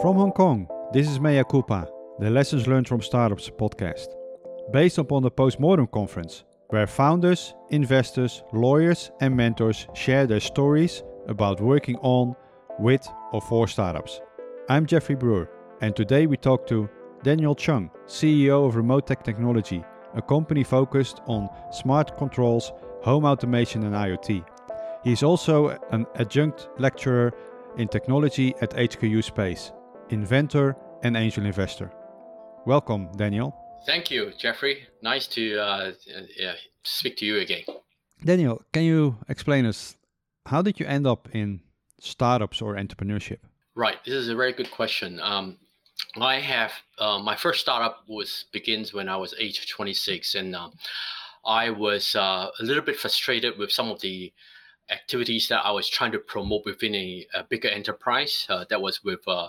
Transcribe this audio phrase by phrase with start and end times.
[0.00, 1.88] From Hong Kong, this is Mea Culpa,
[2.20, 4.06] the Lessons Learned from Startups podcast,
[4.72, 11.60] based upon the Postmortem Conference, where founders, investors, lawyers, and mentors share their stories about
[11.60, 12.36] working on,
[12.78, 14.20] with, or for startups.
[14.68, 15.50] I'm Jeffrey Broer,
[15.80, 16.88] and today we talk to
[17.24, 19.82] Daniel Chung, CEO of Remotech Technology,
[20.14, 22.70] a company focused on smart controls,
[23.02, 24.44] home automation, and IoT.
[25.02, 27.32] He is also an adjunct lecturer
[27.78, 29.72] in technology at HKU Space,
[30.10, 31.90] inventor and angel investor.
[32.66, 33.54] Welcome, Daniel.
[33.86, 34.86] Thank you, Jeffrey.
[35.02, 35.92] Nice to uh,
[36.44, 37.62] uh, speak to you again.
[38.24, 39.96] Daniel, can you explain us
[40.46, 41.60] how did you end up in
[42.00, 43.38] startups or entrepreneurship?
[43.74, 45.20] Right, this is a very good question.
[45.20, 45.58] Um,
[46.20, 50.70] I have uh, my first startup was begins when I was age 26, and uh,
[51.44, 54.32] I was uh, a little bit frustrated with some of the
[54.90, 59.04] activities that I was trying to promote within a, a bigger enterprise uh, that was
[59.04, 59.48] with uh,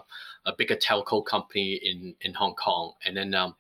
[0.50, 3.56] a bigger telco company in in Hong Kong, and then um,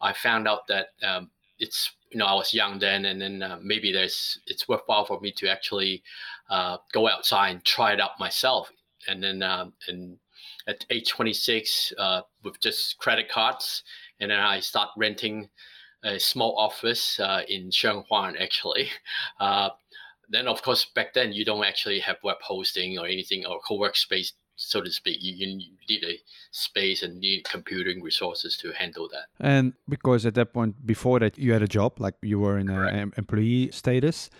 [0.00, 3.58] I found out that um, it's you know I was young then, and then uh,
[3.62, 6.02] maybe there's it's worthwhile for me to actually
[6.92, 8.70] go outside and try it out myself,
[9.08, 10.18] and then um, and
[10.66, 13.82] at age 26 uh, with just credit cards.
[14.20, 15.48] And then I start renting
[16.04, 18.90] a small office uh, in Sheung Wan, actually.
[19.40, 19.70] Uh,
[20.30, 23.94] then, of course, back then you don't actually have web hosting or anything or co-work
[23.94, 25.18] space, so to speak.
[25.20, 26.18] You, you need a
[26.50, 29.26] space and need computing resources to handle that.
[29.40, 32.68] And because at that point, before that, you had a job, like you were in
[32.70, 34.30] an employee status.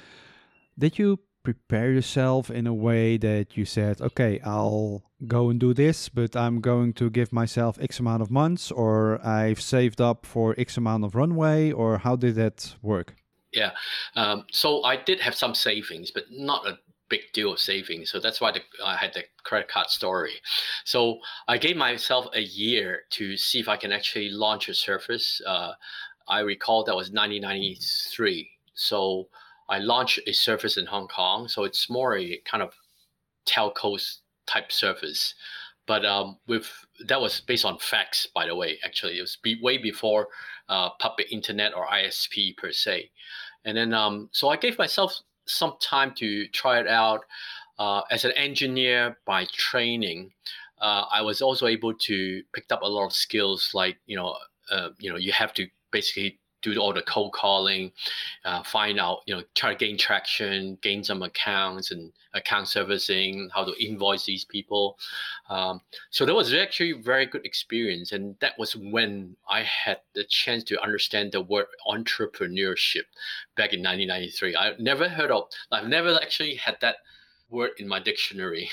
[0.79, 5.75] Did you prepare yourself in a way that you said, okay, I'll go and do
[5.75, 10.27] this, but I'm going to give myself X amount of months, or I've saved up
[10.27, 13.15] for X amount of runway, or how did that work?
[13.53, 13.71] Yeah.
[14.17, 16.79] Um, so I did have some savings, but not a
[17.15, 18.11] big deal of savings.
[18.11, 20.35] So that's why the, I had the credit card story.
[20.85, 25.41] So I gave myself a year to see if I can actually launch a service.
[25.47, 25.73] Uh,
[26.27, 28.51] I recall that was 1993.
[28.75, 29.29] So
[29.69, 32.73] I launched a service in Hong Kong, so it's more a kind of
[33.47, 33.93] telco
[34.47, 35.35] type service.
[35.87, 36.67] But um, with
[37.07, 38.79] that was based on fax, by the way.
[38.85, 40.29] Actually, it was be, way before
[40.69, 43.11] uh, public internet or ISP per se.
[43.67, 47.25] And then, um, so I gave myself some time to try it out.
[47.79, 50.33] Uh, as an engineer by training,
[50.81, 54.37] uh, I was also able to pick up a lot of skills, like you know,
[54.71, 56.39] uh, you know, you have to basically
[56.73, 57.93] do all the cold calling,
[58.45, 63.49] uh, find out, you know, try to gain traction, gain some accounts and account servicing,
[63.55, 64.99] how to invoice these people.
[65.51, 65.81] Um,
[66.11, 68.13] so that was actually a very good experience.
[68.13, 73.05] And that was when I had the chance to understand the word entrepreneurship
[73.57, 74.57] back in 1993.
[74.57, 76.97] I never heard of, I've never actually had that
[77.51, 78.71] word in my dictionary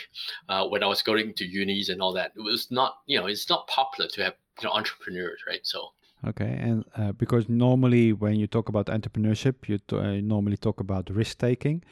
[0.50, 2.32] uh, when I was going to unis and all that.
[2.36, 5.62] It was not, you know, it's not popular to have you know entrepreneurs, right?
[5.64, 5.92] So
[6.28, 11.10] Okay, and uh, because normally when you talk about entrepreneurship, you uh, normally talk about
[11.10, 11.84] risk taking.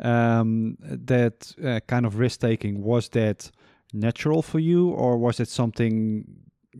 [0.00, 3.50] Um, that uh, kind of risk taking was that
[3.92, 6.24] natural for you, or was it something,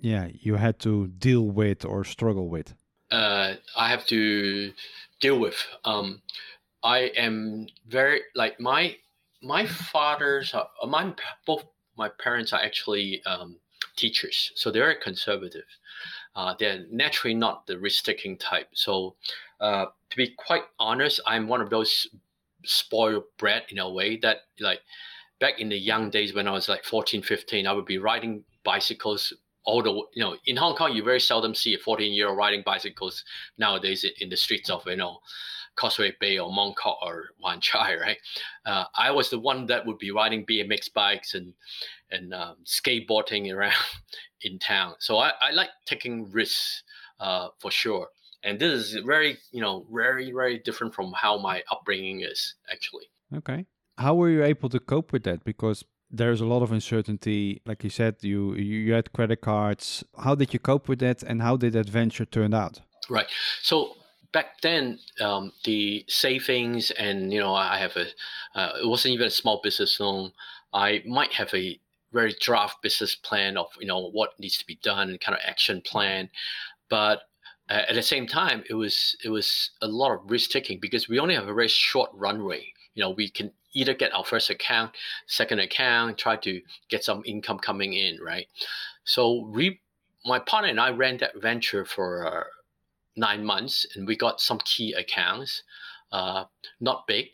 [0.00, 2.74] yeah, you had to deal with or struggle with?
[3.10, 4.72] Uh, I have to
[5.20, 5.62] deal with.
[5.84, 6.22] Um,
[6.82, 8.96] I am very like my
[9.42, 11.12] my fathers, are, my
[11.46, 11.66] both
[11.98, 13.58] my parents are actually um,
[13.94, 15.66] teachers, so they're conservative
[16.36, 18.68] uh, they're naturally not the risk-taking type.
[18.72, 19.14] So,
[19.60, 22.08] uh, to be quite honest, I'm one of those
[22.64, 24.80] spoiled brat in a way that like
[25.40, 28.42] back in the young days when I was like 14, 15, I would be riding
[28.64, 29.32] bicycles
[29.64, 32.36] all the you know in Hong Kong you very seldom see a 14 year old
[32.36, 33.24] riding bicycles
[33.56, 35.20] nowadays in the streets of you know
[35.76, 38.18] Causeway Bay or Mong Kok or Wan Chai, right?
[38.64, 41.52] Uh, I was the one that would be riding BMX bikes and
[42.10, 43.74] and um, skateboarding around
[44.44, 44.94] in town.
[44.98, 46.82] So I, I like taking risks
[47.20, 48.08] uh, for sure.
[48.42, 53.06] And this is very, you know, very, very different from how my upbringing is actually.
[53.34, 53.66] Okay.
[53.96, 55.44] How were you able to cope with that?
[55.44, 57.62] Because there's a lot of uncertainty.
[57.64, 60.04] Like you said, you you had credit cards.
[60.22, 62.80] How did you cope with that, and how did that venture turn out?
[63.08, 63.26] Right.
[63.62, 63.96] So
[64.32, 68.06] back then, um, the savings and you know, I have a.
[68.54, 70.32] Uh, it wasn't even a small business loan.
[70.72, 71.78] I might have a
[72.14, 75.42] very draft business plan of you know what needs to be done and kind of
[75.44, 76.30] action plan.
[76.88, 77.22] But
[77.68, 81.08] uh, at the same time it was it was a lot of risk taking because
[81.08, 82.72] we only have a very short runway.
[82.94, 84.92] You know we can either get our first account
[85.26, 88.46] second account try to get some income coming in right?
[89.04, 89.80] So we
[90.24, 92.44] my partner and i ran that venture for uh,
[93.16, 95.62] nine months and we got some key accounts
[96.12, 96.44] uh,
[96.80, 97.26] not big.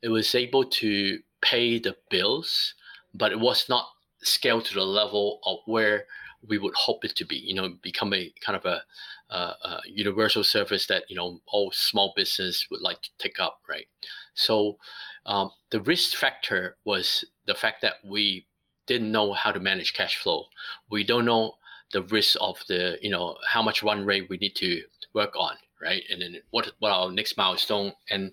[0.00, 2.74] It was able to pay the bills
[3.14, 3.86] but it was not
[4.22, 6.06] scale to the level of where
[6.46, 7.36] we would hope it to be.
[7.36, 8.82] You know, become a kind of a,
[9.30, 13.86] a universal service that you know all small business would like to take up, right?
[14.34, 14.78] So
[15.26, 18.46] um, the risk factor was the fact that we
[18.86, 20.46] didn't know how to manage cash flow.
[20.90, 21.54] We don't know
[21.92, 24.82] the risk of the you know how much run rate we need to
[25.14, 26.02] work on, right?
[26.10, 28.32] And then what what our next milestone and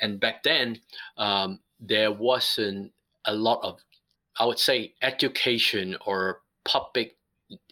[0.00, 0.80] and back then
[1.16, 2.92] um, there wasn't
[3.26, 3.80] a lot of
[4.38, 7.16] I would say education or public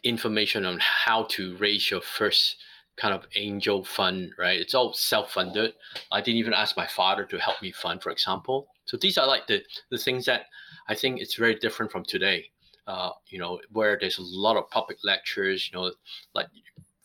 [0.02, 2.56] information on how to raise your first
[2.96, 4.60] kind of angel fund, right?
[4.60, 5.72] It's all self-funded.
[6.10, 8.68] I didn't even ask my father to help me fund, for example.
[8.86, 10.46] So these are like the the things that
[10.88, 12.50] I think it's very different from today.
[12.86, 15.92] Uh, you know, where there's a lot of public lectures, you know,
[16.34, 16.46] like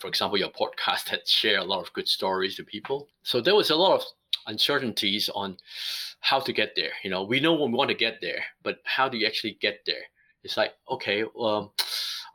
[0.04, 3.08] for example, your podcast that share a lot of good stories to people.
[3.24, 4.04] So there was a lot of
[4.48, 5.56] uncertainties on
[6.20, 6.92] how to get there.
[7.06, 9.58] You know, we know when we want to get there, but how do you actually
[9.62, 10.04] get there?
[10.44, 11.74] It's like, okay, well,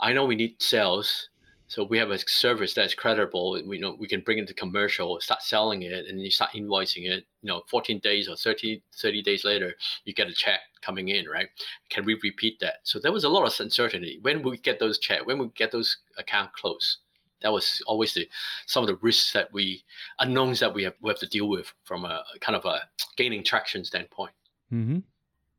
[0.01, 1.29] I know we need sales.
[1.67, 3.61] So we have a service that's credible.
[3.67, 7.07] We know we can bring it to commercial, start selling it, and you start invoicing
[7.07, 7.27] it.
[7.43, 9.75] You know, 14 days or 30, 30 days later,
[10.07, 11.49] you get a check coming in, right?
[11.91, 12.77] Can we repeat that?
[12.85, 14.21] So there was a lot of uncertainty.
[14.23, 16.97] When we get those check, when we get those account closed,
[17.43, 18.29] that was always the
[18.67, 19.85] some of the risks that we
[20.19, 22.81] unknowns that we have, we have to deal with from a kind of a
[23.17, 24.33] gaining traction standpoint.
[24.73, 24.99] Mm-hmm.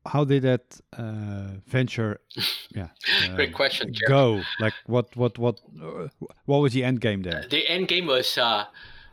[0.06, 2.20] How did that uh, venture?
[2.72, 2.88] Yeah,
[3.24, 3.92] uh, great question.
[4.06, 6.06] Go like what what what uh,
[6.44, 7.44] what was the end game there?
[7.50, 8.64] the end game was uh,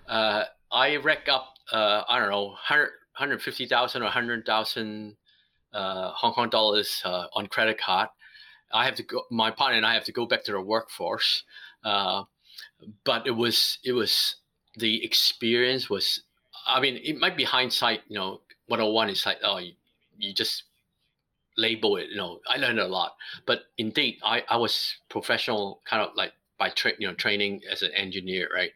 [0.07, 2.83] uh, I rack up uh, I don't know 100,
[3.17, 5.17] 150,000 or 100,000
[5.73, 8.09] Hong Kong dollars on credit card.
[8.71, 9.23] I have to go.
[9.31, 11.43] My partner and I have to go back to the workforce
[13.03, 14.35] but it was it was
[14.77, 16.21] the experience was
[16.67, 19.73] i mean it might be hindsight you know 101 is like oh you,
[20.17, 20.63] you just
[21.57, 23.15] label it you know i learned a lot.
[23.45, 27.81] But indeed i i was professional kind of like by tra- you know training as
[27.81, 28.71] an engineer right?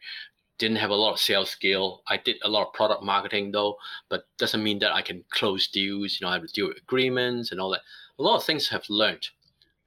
[0.58, 2.02] Didn't have a lot of sales skill.
[2.06, 3.76] I did a lot of product marketing though
[4.08, 6.78] but doesn't mean that i can close deals you know i have to deal with
[6.78, 7.82] agreements and all that.
[8.18, 9.28] A lot of things have learned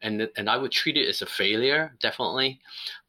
[0.02, 2.60] and and I would treat it as a failure, definitely,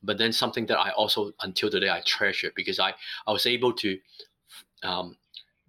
[0.02, 2.94] but then something that I also until today I treasure because I
[3.26, 3.98] I was able to
[4.82, 5.16] um,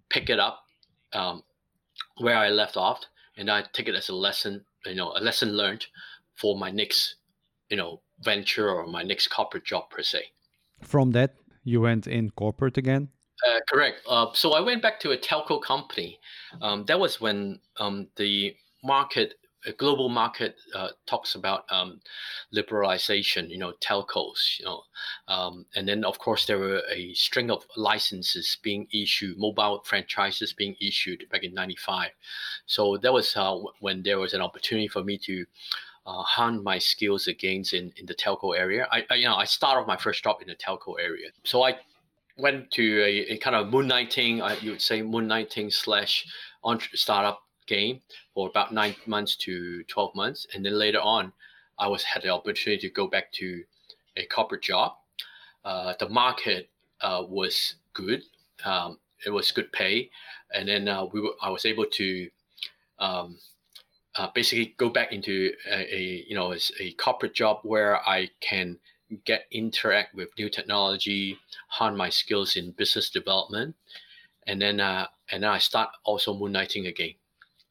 [0.08, 0.64] pick it up
[1.12, 1.42] um,
[2.18, 3.00] where I left off,
[3.36, 5.86] and I take it as a lesson, you know, a lesson learned
[6.34, 7.16] for my next,
[7.68, 10.22] you know, venture or my next corporate job per se.
[10.82, 13.08] From that, you went in corporate again.
[13.46, 14.00] Uh, correct.
[14.08, 16.18] Uh, so I went back to a telco company.
[16.60, 19.34] Um, that was when um, the market
[19.76, 22.00] global market uh, talks about um,
[22.54, 24.82] liberalization, you know, telcos, you know,
[25.26, 30.52] um, and then of course there were a string of licenses being issued, mobile franchises
[30.52, 32.10] being issued back in '95.
[32.66, 35.44] So that was uh, when there was an opportunity for me to
[36.06, 38.86] uh, hone my skills against in, in the telco area.
[38.90, 41.78] I, I, you know I started my first job in the telco area, so I
[42.38, 46.24] went to a, a kind of moonlighting, you would say moonlighting slash
[46.94, 48.00] startup game
[48.34, 50.46] for about nine months to 12 months.
[50.54, 51.32] And then later on,
[51.78, 53.62] I was had the opportunity to go back to
[54.16, 54.94] a corporate job.
[55.64, 56.70] Uh, the market
[57.00, 58.22] uh, was good.
[58.64, 60.10] Um, it was good pay.
[60.52, 62.30] And then uh, we were, I was able to
[62.98, 63.38] um,
[64.16, 68.78] uh, basically go back into a, a, you know a corporate job where I can
[69.24, 71.38] get interact with new technology,
[71.68, 73.76] hone my skills in business development,
[74.46, 77.14] and then uh, and then I start also moonlighting again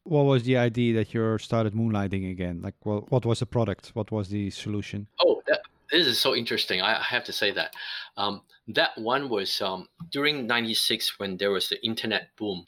[0.07, 2.61] what was the idea that you started moonlighting again?
[2.61, 3.91] Like, well, what was the product?
[3.93, 5.07] What was the solution?
[5.19, 5.61] Oh, that,
[5.91, 6.81] this is so interesting.
[6.81, 7.73] I have to say that.
[8.15, 12.65] Um, that one was um, during 96 when there was the internet boom,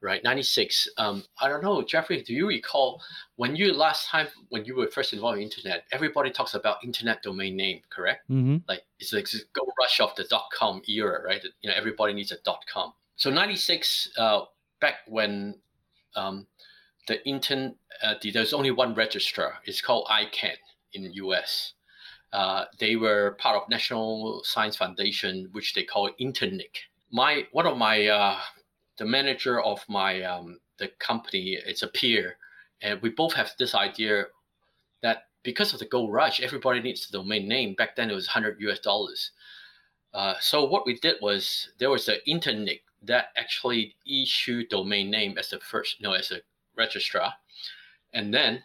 [0.00, 0.22] right?
[0.22, 0.88] 96.
[0.98, 3.02] Um, I don't know, Jeffrey, do you recall
[3.36, 7.22] when you last time, when you were first involved in internet, everybody talks about internet
[7.22, 8.30] domain name, correct?
[8.30, 8.58] Mm-hmm.
[8.68, 11.42] Like it's like the go rush of the dot com era, right?
[11.62, 12.92] You know, everybody needs a dot com.
[13.16, 14.42] So 96, uh,
[14.80, 15.54] back when
[16.16, 16.46] um,
[17.06, 19.54] the internet, uh, the, there's only one registrar.
[19.64, 20.56] It's called ICANN
[20.92, 21.74] in US.
[22.32, 26.82] Uh, they were part of National Science Foundation, which they call Internic.
[27.12, 28.38] My one of my uh,
[28.98, 32.36] the manager of my um, the company, it's a peer,
[32.82, 34.24] and we both have this idea
[35.02, 37.74] that because of the gold rush, everybody needs the domain name.
[37.74, 39.30] Back then, it was 100 US dollars.
[40.12, 45.36] Uh, so what we did was there was the Internic that actually issued domain name
[45.38, 46.40] as the first, you know, as a
[46.76, 47.34] registrar.
[48.12, 48.62] And then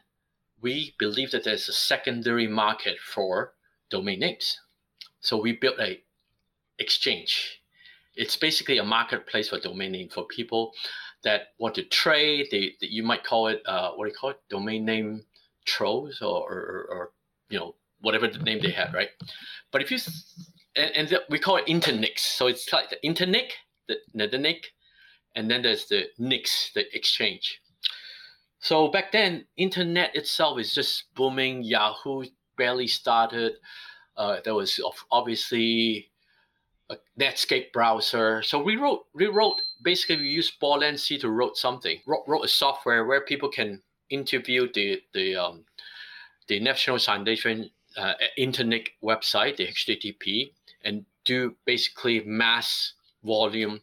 [0.61, 3.53] we believe that there's a secondary market for
[3.89, 4.59] domain names.
[5.21, 6.01] So we built a
[6.77, 7.61] exchange.
[8.15, 10.73] It's basically a marketplace for domain name for people
[11.23, 12.47] that want to trade.
[12.51, 14.39] They, they you might call it uh, what do you call it?
[14.49, 15.23] Domain name
[15.65, 17.11] trolls or, or, or
[17.49, 19.09] you know whatever the name they had, right?
[19.71, 19.99] But if you
[20.75, 23.51] and, and the, we call it internics, so it's like the internic,
[23.87, 24.67] the the nick,
[25.35, 27.61] and then there's the nix, the exchange.
[28.59, 31.63] So back then, internet itself is just booming.
[31.63, 32.25] Yahoo
[32.57, 33.53] barely started.
[34.17, 34.79] Uh, there was
[35.11, 36.11] obviously
[36.89, 38.41] a Netscape browser.
[38.43, 40.53] So we wrote, we wrote basically we used
[40.95, 45.63] C to wrote something, wrote, wrote a software where people can interview the the um,
[46.47, 50.51] the National Foundation uh, internet website, the HTTP,
[50.83, 53.79] and do basically mass volume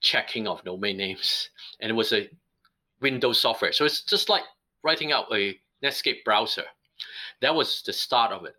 [0.00, 1.50] checking of domain names.
[1.80, 2.28] And it was a
[3.00, 3.72] Windows software.
[3.72, 4.42] So it's just like
[4.82, 6.64] writing out a Netscape browser.
[7.40, 8.54] That was the start of it.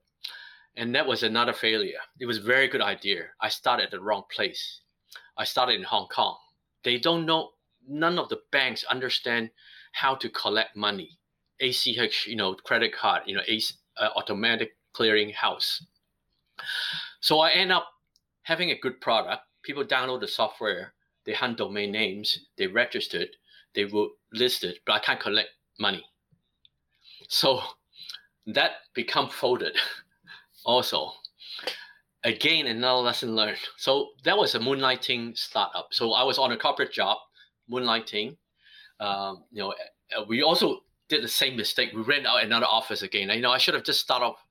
[0.75, 1.99] And that was another failure.
[2.19, 3.25] It was a very good idea.
[3.41, 4.81] I started at the wrong place.
[5.37, 6.37] I started in Hong Kong.
[6.83, 7.51] They don't know,
[7.87, 9.49] none of the banks understand
[9.91, 11.17] how to collect money.
[11.59, 13.43] ACH, you know, credit card, you know,
[13.97, 15.85] uh, automatic clearing house.
[17.19, 17.87] So I end up
[18.43, 19.43] having a good product.
[19.63, 20.93] People download the software,
[21.25, 23.29] they hunt domain names, they registered,
[23.75, 25.49] they will list it, but I can't collect
[25.79, 26.03] money.
[27.27, 27.61] So
[28.47, 29.75] that become folded
[30.65, 31.11] also.
[32.23, 33.57] Again, another lesson learned.
[33.77, 35.87] So that was a moonlighting startup.
[35.91, 37.17] So I was on a corporate job,
[37.71, 38.37] moonlighting.
[38.99, 39.73] Um, you know,
[40.15, 41.91] uh, we also did the same mistake.
[41.93, 43.29] We rent out another office again.
[43.29, 44.45] You know, I should have just started off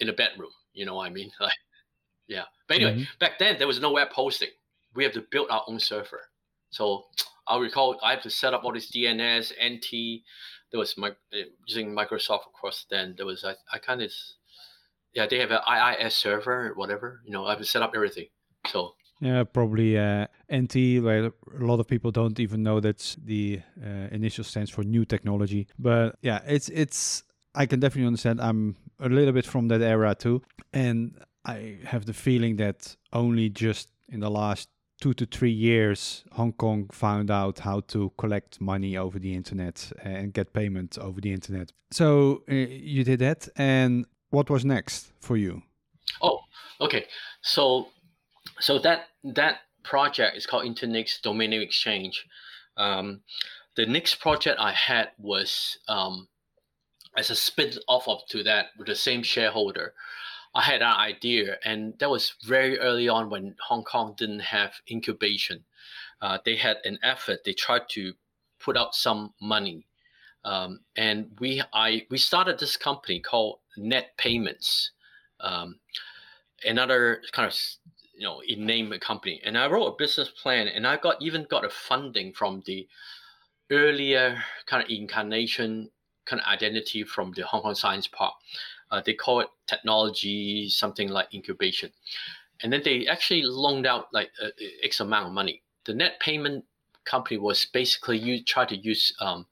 [0.00, 0.50] in a bedroom.
[0.72, 1.30] You know what I mean?
[1.40, 1.52] Like,
[2.28, 2.44] yeah.
[2.66, 3.18] But anyway, mm-hmm.
[3.18, 4.48] back then there was no web hosting.
[4.94, 6.20] We have to build our own server.
[6.72, 7.04] So
[7.46, 10.22] I recall I had to set up all this DNS, NT.
[10.72, 11.12] There was my
[11.66, 12.86] using Microsoft, of course.
[12.90, 14.10] Then there was I, I kind of
[15.14, 17.20] yeah they have an IIS server, whatever.
[17.24, 18.26] You know, I have to set up everything.
[18.66, 23.60] So yeah, probably uh, NT, where a lot of people don't even know that's the
[23.80, 25.68] uh, initial stands for new technology.
[25.78, 27.22] But yeah, it's it's.
[27.54, 28.40] I can definitely understand.
[28.40, 33.48] I'm a little bit from that era too, and I have the feeling that only
[33.48, 34.68] just in the last
[35.02, 39.92] two to three years, Hong Kong found out how to collect money over the internet
[40.00, 41.72] and get payment over the internet.
[41.90, 45.62] So uh, you did that, and what was next for you?
[46.22, 46.38] Oh,
[46.80, 47.06] okay.
[47.40, 47.88] So,
[48.60, 52.24] so that that project is called Internix Domain Exchange.
[52.76, 53.22] Um,
[53.74, 56.28] the next project I had was um,
[57.16, 59.94] as a spin off of to that with the same shareholder.
[60.54, 64.74] I had an idea, and that was very early on when Hong Kong didn't have
[64.90, 65.64] incubation.
[66.20, 67.44] Uh, they had an effort.
[67.44, 68.12] They tried to
[68.60, 69.86] put out some money,
[70.44, 74.90] um, and we I we started this company called Net Payments,
[75.40, 75.76] um,
[76.64, 77.58] another kind of
[78.14, 79.40] you know in name company.
[79.44, 82.86] And I wrote a business plan, and I got even got a funding from the
[83.70, 85.90] earlier kind of incarnation
[86.24, 88.34] kind of identity from the Hong Kong Science Park.
[88.92, 91.90] Uh, they call it technology, something like incubation.
[92.62, 94.30] And then they actually loaned out like
[94.84, 95.62] x amount of money.
[95.86, 96.64] The net payment
[97.04, 99.46] company was basically you try to use um,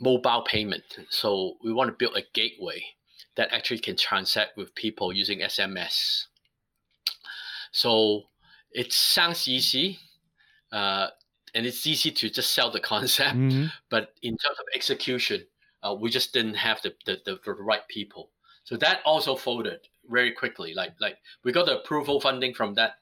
[0.00, 0.82] mobile payment.
[1.10, 2.82] So we want to build a gateway
[3.36, 6.24] that actually can transact with people using SMS.
[7.70, 8.22] So
[8.72, 9.98] it sounds easy,
[10.72, 11.08] uh,
[11.54, 13.36] and it's easy to just sell the concept.
[13.36, 13.66] Mm-hmm.
[13.90, 15.44] But in terms of execution,
[15.82, 18.30] uh, we just didn't have the, the, the, the, right people.
[18.64, 20.74] So that also folded very quickly.
[20.74, 22.96] Like like we got the approval funding from that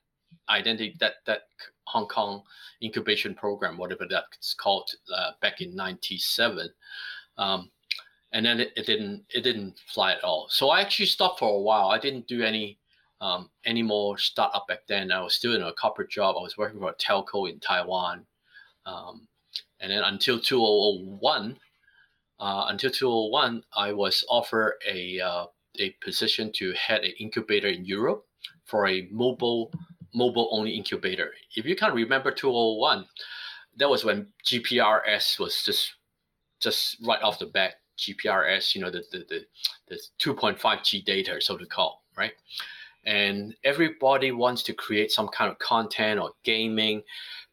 [0.49, 1.43] identity that that
[1.85, 2.43] Hong Kong
[2.83, 6.69] incubation program, whatever that's called, uh, back in '97.
[7.37, 7.71] Um,
[8.33, 10.47] and then it, it, didn't it didn't fly at all.
[10.51, 11.89] So I actually stopped for a while.
[11.89, 12.79] I didn't do any
[13.21, 15.13] um, any more startup back then.
[15.13, 16.37] I was still in a corporate job.
[16.39, 18.25] I was working for a telco in Taiwan,
[18.87, 19.27] um,
[19.81, 21.59] and then until 2001,
[22.41, 25.47] uh, until 2001, I was offered a uh,
[25.79, 28.27] a position to head an incubator in Europe
[28.65, 29.73] for a mobile
[30.15, 31.33] mobile only incubator.
[31.55, 33.05] If you can remember 2001,
[33.77, 35.95] that was when GPRS was just
[36.61, 37.75] just right off the bat.
[37.99, 39.47] GPRS, you know, the the the,
[39.89, 42.33] the 2.5G data, so to call, right?
[43.05, 47.03] And everybody wants to create some kind of content or gaming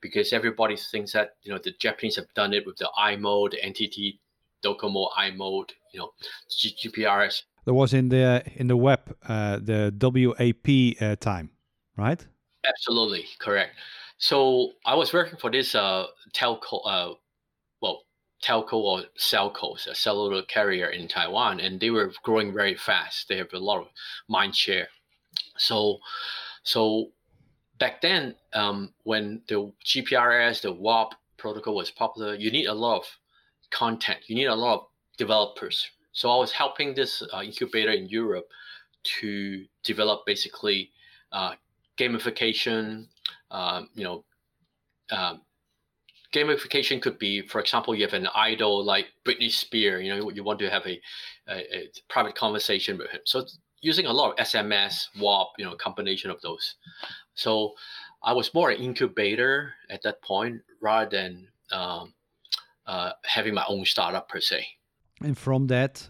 [0.01, 3.57] because everybody thinks that you know the Japanese have done it with the i-mode, the
[3.57, 4.19] NTT
[4.63, 6.11] Docomo i-mode, you know,
[6.49, 7.43] GPRS.
[7.65, 11.49] There was in the in the web uh, the WAP uh, time,
[11.97, 12.25] right?
[12.65, 13.75] Absolutely correct.
[14.17, 17.13] So I was working for this uh, telco, uh,
[17.81, 18.03] well,
[18.43, 23.27] telco or cellco, a cellular carrier in Taiwan, and they were growing very fast.
[23.27, 23.87] They have a lot of
[24.27, 24.87] mind share.
[25.57, 25.99] So,
[26.63, 27.11] so
[27.79, 32.97] back then, um, when the GPRS, the WAP protocol was popular, you need a lot
[32.97, 33.05] of
[33.71, 34.19] content.
[34.27, 34.85] You need a lot of
[35.17, 35.89] developers.
[36.11, 38.47] So I was helping this uh, incubator in Europe
[39.19, 40.91] to develop basically
[41.31, 41.53] uh,
[41.97, 43.07] gamification.
[43.51, 44.23] Um, you know,
[45.11, 45.41] um,
[46.33, 50.03] gamification could be, for example, you have an idol like Britney Spears.
[50.03, 50.99] You know, you want to have a,
[51.47, 53.21] a, a private conversation with him.
[53.25, 53.45] So
[53.81, 56.75] using a lot of SMS, WAP, you know, combination of those.
[57.35, 57.73] So
[58.23, 62.13] I was more an incubator at that point rather than um,
[62.87, 64.65] uh, having my own startup per se.
[65.21, 66.09] And from that,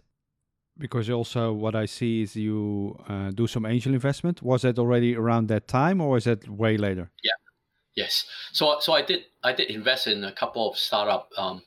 [0.78, 4.42] because also what I see is you uh, do some angel investment.
[4.42, 7.10] Was that already around that time, or is that way later?
[7.24, 7.32] Yeah,
[7.96, 8.26] yes.
[8.52, 11.64] So so I did I did invest in a couple of startup um,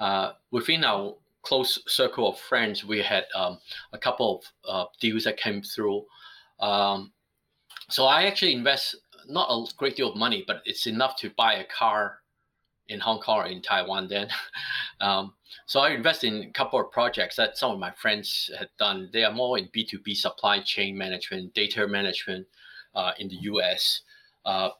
[0.00, 2.84] uh, within our close circle of friends.
[2.84, 3.58] We had um,
[3.92, 6.04] a couple of uh, deals that came through.
[6.60, 7.12] Um,
[7.90, 8.96] so I actually invest
[9.28, 12.18] not a great deal of money, but it's enough to buy a car
[12.88, 14.28] in Hong Kong or in Taiwan then.
[15.00, 15.34] um,
[15.66, 19.10] so I invest in a couple of projects that some of my friends had done.
[19.12, 22.46] They are more in B2B supply chain management, data management
[22.94, 24.02] uh, in the US.
[24.44, 24.70] Uh,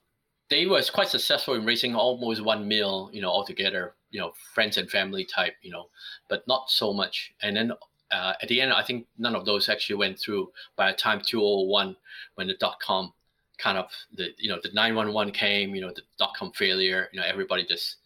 [0.48, 4.78] they was quite successful in raising almost one mil, you know, altogether, you know, friends
[4.78, 5.90] and family type, you know,
[6.28, 7.34] but not so much.
[7.42, 7.72] And then
[8.10, 11.20] uh, at the end, I think none of those actually went through by the time
[11.20, 11.96] 2001
[12.36, 13.12] when the dot com
[13.58, 17.20] kind of the you know the 911 came you know the dot com failure you
[17.20, 17.96] know everybody just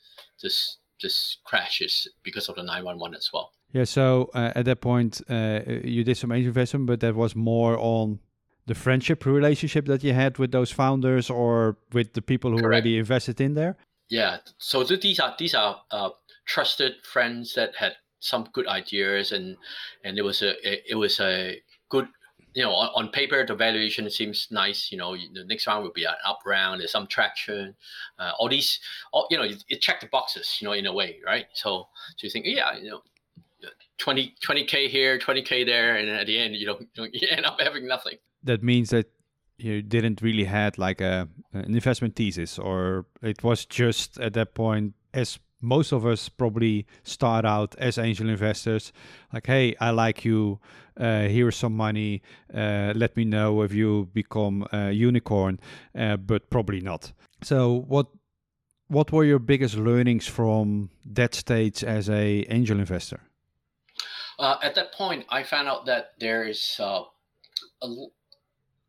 [0.40, 5.20] just just crashes because of the 911 as well yeah so uh, at that point
[5.28, 8.18] uh, you did some angel investment but that was more on
[8.66, 12.66] the friendship relationship that you had with those founders or with the people who Correct.
[12.66, 13.76] already invested in there
[14.08, 16.10] yeah so these are these are uh,
[16.46, 19.56] trusted friends that had some good ideas and
[20.04, 20.54] and it was a
[20.90, 22.06] it was a good
[22.54, 24.92] you know, on, on, paper, the valuation seems nice.
[24.92, 26.80] You know, the next round will be an up round.
[26.80, 27.74] There's some traction.
[28.18, 28.80] Uh, all these,
[29.12, 30.58] all, you know, it, checked the boxes.
[30.60, 31.46] You know, in a way, right?
[31.54, 33.02] So, so you think, yeah, you know,
[33.98, 37.86] 20 k here, 20k there, and at the end, you don't, you end up having
[37.86, 38.16] nothing.
[38.42, 39.06] That means that
[39.58, 44.54] you didn't really had like a an investment thesis, or it was just at that
[44.54, 48.92] point as most of us probably start out as angel investors.
[49.32, 50.58] Like hey i like you.
[50.94, 52.20] Uh, here's some money.
[52.52, 55.58] Uh, let me know if you become a unicorn
[55.98, 57.12] uh, but probably not.
[57.42, 58.08] So what
[58.88, 63.20] what were your biggest learnings from that stage as a angel investor?
[64.38, 67.02] Uh, at that point i found out that there is uh,
[67.82, 67.88] a,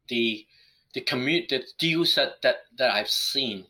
[0.08, 0.46] the
[0.94, 3.66] the community the deals that, that that i've seen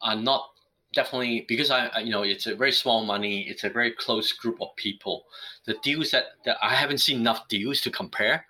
[0.00, 0.48] are not
[0.96, 4.56] definitely because I, you know it's a very small money it's a very close group
[4.62, 5.26] of people.
[5.66, 8.46] The deals that, that i haven't seen enough deals to compare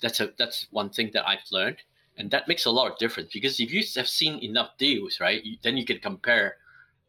[0.00, 1.78] that's a that's one thing that i've learned.
[2.16, 5.42] And that makes a lot of difference because if you have seen enough deals right
[5.62, 6.56] then you can compare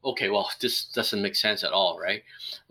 [0.04, 2.24] okay well this doesn't make sense at all right?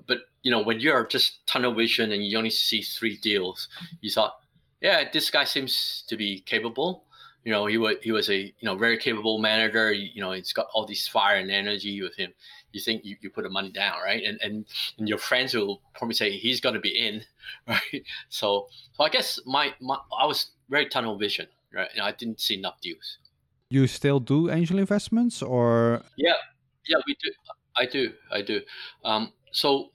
[0.09, 3.69] But you know when you're just tunnel vision and you only see three deals
[4.01, 4.35] you thought
[4.81, 7.05] yeah this guy seems to be capable
[7.45, 9.93] you know, he was he was a you know very capable manager.
[9.93, 12.33] You know, he's got all this fire and energy with him.
[12.73, 14.23] You think you, you put the money down, right?
[14.23, 14.67] And and
[14.99, 17.23] and your friends will probably say he's going to be in,
[17.67, 18.05] right?
[18.29, 21.89] So so I guess my, my I was very tunnel vision, right?
[21.95, 23.19] And I didn't see enough deals.
[23.71, 26.35] You still do angel investments, or yeah,
[26.87, 27.31] yeah, we do.
[27.77, 28.61] I do, I do.
[29.05, 29.91] Um, so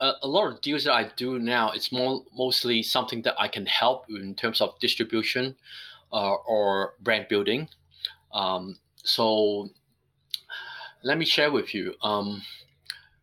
[0.00, 3.48] a, a, lot of deals that I do now, it's more mostly something that I
[3.48, 5.54] can help in terms of distribution
[6.12, 7.68] uh, or brand building.
[8.32, 9.68] Um, so
[11.02, 11.94] let me share with you.
[12.02, 12.42] Um,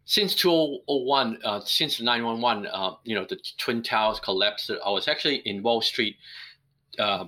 [0.06, 5.38] since 2001, uh, since 911, uh, you know, the Twin Towers collapsed, I was actually
[5.38, 6.15] in Wall Street
[7.00, 7.26] uh,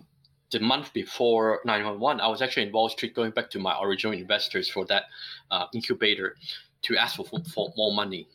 [0.52, 2.22] the month before 911.
[2.22, 5.04] I was actually in Wall Street going back to my original investors for that
[5.52, 6.36] uh, incubator
[6.84, 8.28] to ask for, for more money.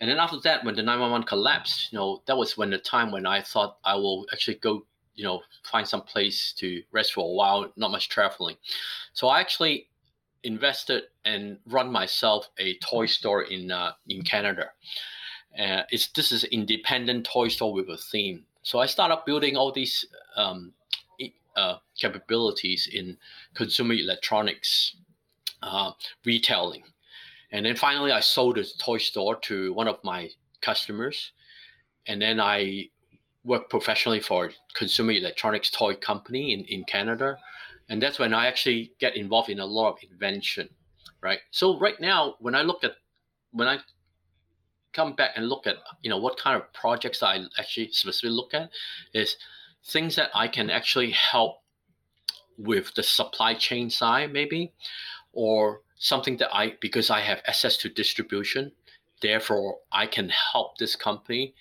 [0.00, 3.10] And then after that, when the 911 collapsed, you know, that was when the time
[3.10, 4.86] when I thought I will actually go
[5.18, 8.56] you know find some place to rest for a while not much traveling.
[9.12, 9.88] So i actually
[10.44, 14.70] invested and run myself a toy store in uh, in canada.
[15.58, 18.44] Uh, it's this is independent toy store with a theme.
[18.62, 20.72] So i started building all these um,
[21.56, 23.16] uh, capabilities in
[23.54, 24.94] consumer electronics
[25.62, 25.90] uh,
[26.24, 26.84] retailing.
[27.50, 31.32] And then finally i sold the toy store to one of my customers.
[32.06, 32.88] And then i
[33.48, 37.38] work professionally for a consumer electronics toy company in, in Canada.
[37.88, 40.68] And that's when I actually get involved in a lot of invention,
[41.22, 41.38] right?
[41.50, 42.92] So right now, when I look at,
[43.52, 43.78] when I
[44.92, 48.52] come back and look at, you know, what kind of projects I actually specifically look
[48.52, 48.70] at
[49.14, 49.36] is
[49.86, 51.62] things that I can actually help
[52.58, 54.74] with the supply chain side, maybe,
[55.32, 58.72] or something that I, because I have access to distribution,
[59.22, 61.54] therefore I can help this company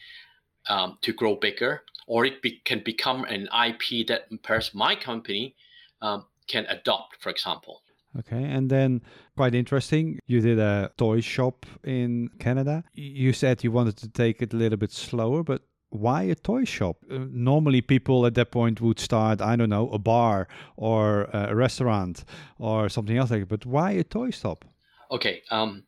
[0.70, 5.56] um, to grow bigger, or it be, can become an IP that perhaps my company
[6.02, 7.82] um, can adopt, for example.
[8.20, 9.02] Okay, and then
[9.36, 12.84] quite interesting, you did a toy shop in Canada.
[12.94, 16.66] You said you wanted to take it a little bit slower, but why a toy
[16.66, 16.98] shop?
[17.10, 21.56] Uh, normally, people at that point would start, I don't know, a bar or a
[21.56, 22.26] restaurant
[22.58, 23.50] or something else like that.
[23.50, 24.66] But why a toy shop?
[25.12, 25.84] Okay, um,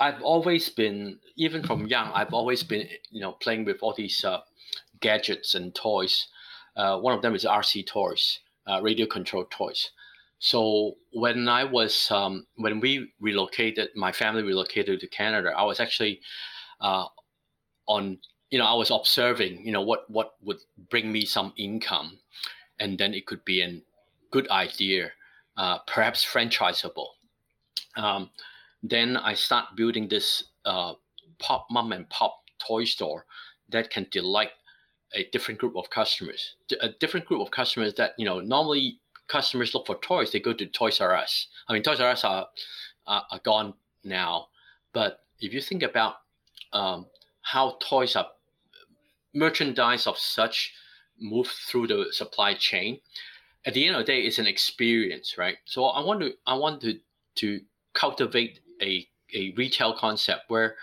[0.00, 4.24] I've always been, even from young, I've always been, you know, playing with all these
[4.24, 4.40] uh,
[5.00, 6.28] gadgets and toys.
[6.76, 9.90] Uh, one of them is RC toys, uh, radio control toys.
[10.38, 15.80] So when I was, um, when we relocated, my family relocated to Canada, I was
[15.80, 16.20] actually
[16.80, 17.06] uh,
[17.86, 18.18] on,
[18.50, 20.58] you know, I was observing, you know, what what would
[20.90, 22.18] bring me some income,
[22.78, 23.82] and then it could be a
[24.30, 25.10] good idea,
[25.56, 27.08] uh, perhaps franchisable.
[27.96, 28.30] Um,
[28.82, 30.94] then I start building this uh,
[31.38, 33.24] pop mom and pop toy store
[33.70, 34.50] that can delight
[35.14, 39.74] a different group of customers, a different group of customers that you know normally customers
[39.74, 41.48] look for toys, they go to Toys R Us.
[41.68, 42.48] I mean, Toys R Us are
[43.06, 44.48] are, are gone now,
[44.92, 46.16] but if you think about
[46.72, 47.06] um,
[47.42, 48.26] how toys are
[49.34, 50.72] merchandise of such
[51.20, 53.00] move through the supply chain,
[53.64, 55.56] at the end of the day, it's an experience, right?
[55.64, 56.98] So I want to I want to
[57.36, 57.60] to
[57.94, 60.76] cultivate a, a retail concept where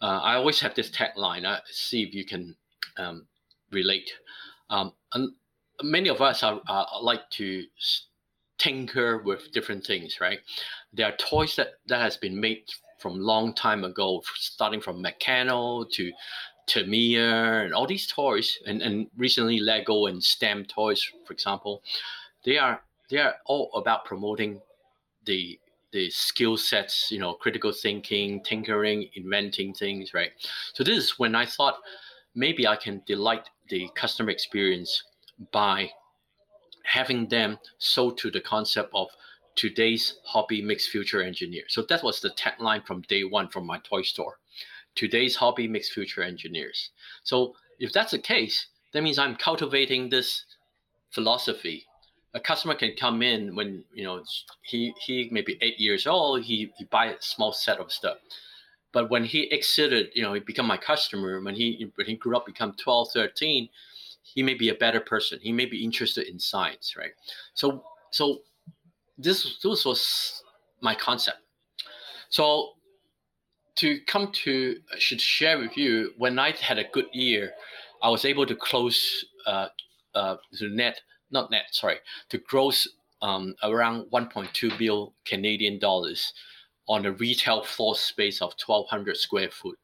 [0.00, 1.46] uh, I always have this tagline.
[1.46, 2.56] I see if you can
[2.96, 3.26] um,
[3.70, 4.10] relate.
[4.70, 5.32] Um, and
[5.82, 6.60] many of us are,
[7.00, 7.64] like to
[8.58, 10.40] tinker with different things, right?
[10.92, 12.64] There are toys that, that has been made
[12.98, 16.12] from long time ago, starting from Meccano to
[16.68, 21.82] Tamiya and all these toys, and, and recently Lego and STEM toys, for example,
[22.44, 24.60] they are they are all about promoting
[25.24, 25.58] the
[25.92, 30.30] the skill sets, you know, critical thinking, tinkering, inventing things, right?
[30.72, 31.78] So this is when I thought
[32.34, 35.04] maybe I can delight the customer experience
[35.52, 35.90] by
[36.84, 39.08] having them sold to the concept of
[39.54, 41.64] today's hobby makes future engineer.
[41.68, 44.38] So that was the tagline from day one from my toy store.
[44.94, 46.90] Today's hobby makes future engineers.
[47.22, 50.44] So if that's the case, that means I'm cultivating this
[51.10, 51.86] philosophy
[52.34, 54.22] a customer can come in when you know
[54.62, 58.18] he he may be eight years old he, he buy a small set of stuff.
[58.92, 62.36] But when he exited you know he become my customer when he when he grew
[62.36, 63.68] up become 12 13
[64.22, 65.38] he may be a better person.
[65.42, 67.12] He may be interested in science right?
[67.54, 68.42] So so
[69.18, 70.42] this this was
[70.80, 71.38] my concept.
[72.30, 72.72] So
[73.76, 77.52] to come to should share with you when i had a good year
[78.02, 79.68] i was able to close uh,
[80.14, 81.00] uh, the net
[81.32, 82.88] not net, sorry, to gross
[83.22, 86.32] um, around 1.2 billion Canadian dollars
[86.88, 89.78] on a retail floor space of 1,200 square foot.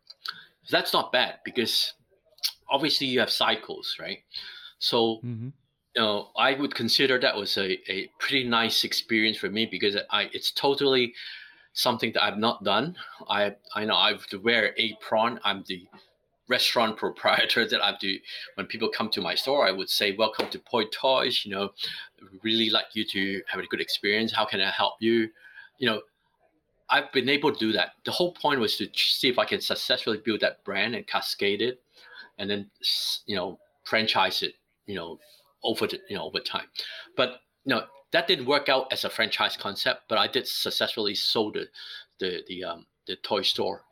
[0.64, 1.94] So that's not bad because
[2.68, 4.18] obviously you have cycles, right?
[4.78, 5.48] So, mm-hmm.
[5.96, 9.96] you know, I would consider that was a, a pretty nice experience for me because
[10.10, 11.14] I it's totally
[11.72, 12.96] something that I've not done.
[13.28, 15.40] I I know I have to wear apron.
[15.44, 15.86] I'm the
[16.48, 18.18] restaurant proprietor that I do.
[18.54, 21.70] When people come to my store, I would say, "Welcome to Poi Toys." You know,
[22.42, 24.32] really like you to have a good experience.
[24.32, 25.28] How can I help you?
[25.78, 26.02] You know,
[26.90, 27.90] I've been able to do that.
[28.04, 31.62] The whole point was to see if I can successfully build that brand and cascade
[31.62, 31.80] it,
[32.38, 32.70] and then
[33.26, 34.54] you know franchise it.
[34.86, 35.18] You know,
[35.62, 36.66] over the you know over time,
[37.16, 40.02] but you know that didn't work out as a franchise concept.
[40.08, 41.68] But I did successfully sold the
[42.18, 43.82] the the um the toy store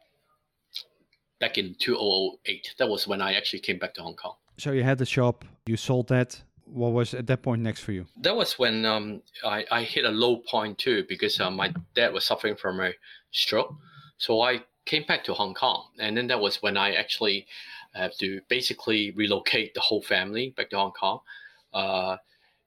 [1.39, 2.75] back in 2008.
[2.79, 4.35] That was when I actually came back to Hong Kong.
[4.59, 6.43] So you had the shop, you sold that.
[6.65, 8.07] What was at that point next for you?
[8.23, 12.13] That was when um, I, I hit a low point too because uh, my dad
[12.13, 12.93] was suffering from a
[13.31, 13.73] stroke.
[14.19, 15.89] So I came back to Hong Kong.
[15.99, 17.47] And then that was when I actually
[17.95, 21.21] have to basically relocate the whole family back to Hong Kong.
[21.75, 22.17] Uh,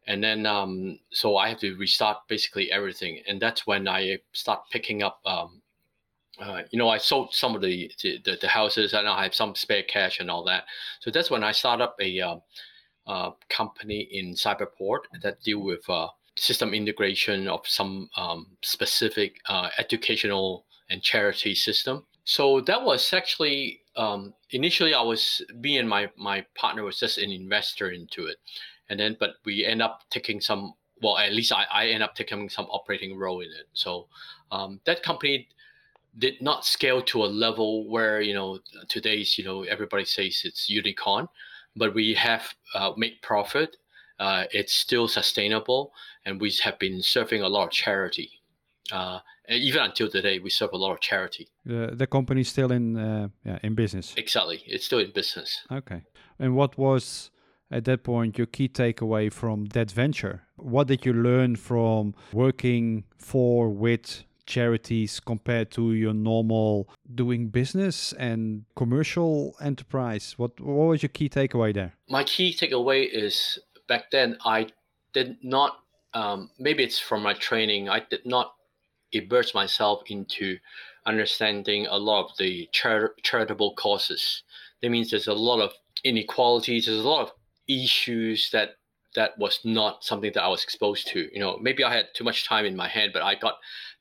[0.08, 3.22] and then um, so I have to restart basically everything.
[3.28, 5.59] And that's when I start picking up um,
[6.40, 9.56] uh, you know, I sold some of the, the, the houses and I have some
[9.56, 10.66] spare cash and all that.
[11.00, 12.36] So that's when I started up a uh,
[13.08, 19.70] uh, company in Cyberport that deal with uh, system integration of some um, specific uh,
[19.78, 22.06] educational and charity system.
[22.24, 27.18] So that was actually um, initially I was me and my my partner was just
[27.18, 28.38] an investor into it,
[28.90, 30.74] and then but we end up taking some.
[31.02, 33.68] Well, at least I, I end up taking some operating role in it.
[33.74, 34.08] So
[34.52, 35.48] um, that company
[36.18, 40.70] did not scale to a level where you know today's you know everybody says it's
[40.70, 41.28] unicorn
[41.76, 43.78] but we have uh, made profit
[44.20, 45.94] uh, it's still sustainable
[46.26, 48.40] and we have been serving a lot of charity
[48.92, 49.20] uh,
[49.50, 51.48] even until today, we serve a lot of charity.
[51.66, 54.14] The the company is still in uh, yeah in business.
[54.18, 55.66] Exactly, it's still in business.
[55.72, 56.04] Okay.
[56.40, 57.32] And what was
[57.72, 60.44] at that point your key takeaway from that venture?
[60.56, 68.14] What did you learn from working for with charities compared to your normal doing business
[68.14, 70.34] and commercial enterprise?
[70.38, 71.94] What what was your key takeaway there?
[72.10, 74.68] My key takeaway is back then I
[75.14, 75.80] did not
[76.14, 78.54] um, maybe it's from my training I did not
[79.12, 80.58] immerse myself into
[81.06, 84.44] understanding a lot of the char- charitable causes.
[84.82, 85.72] That means there's a lot of
[86.04, 86.86] inequalities.
[86.86, 87.32] There's a lot of
[87.68, 88.76] issues that
[89.16, 91.30] that was not something that I was exposed to.
[91.34, 93.56] You know, maybe I had too much time in my hand, but I got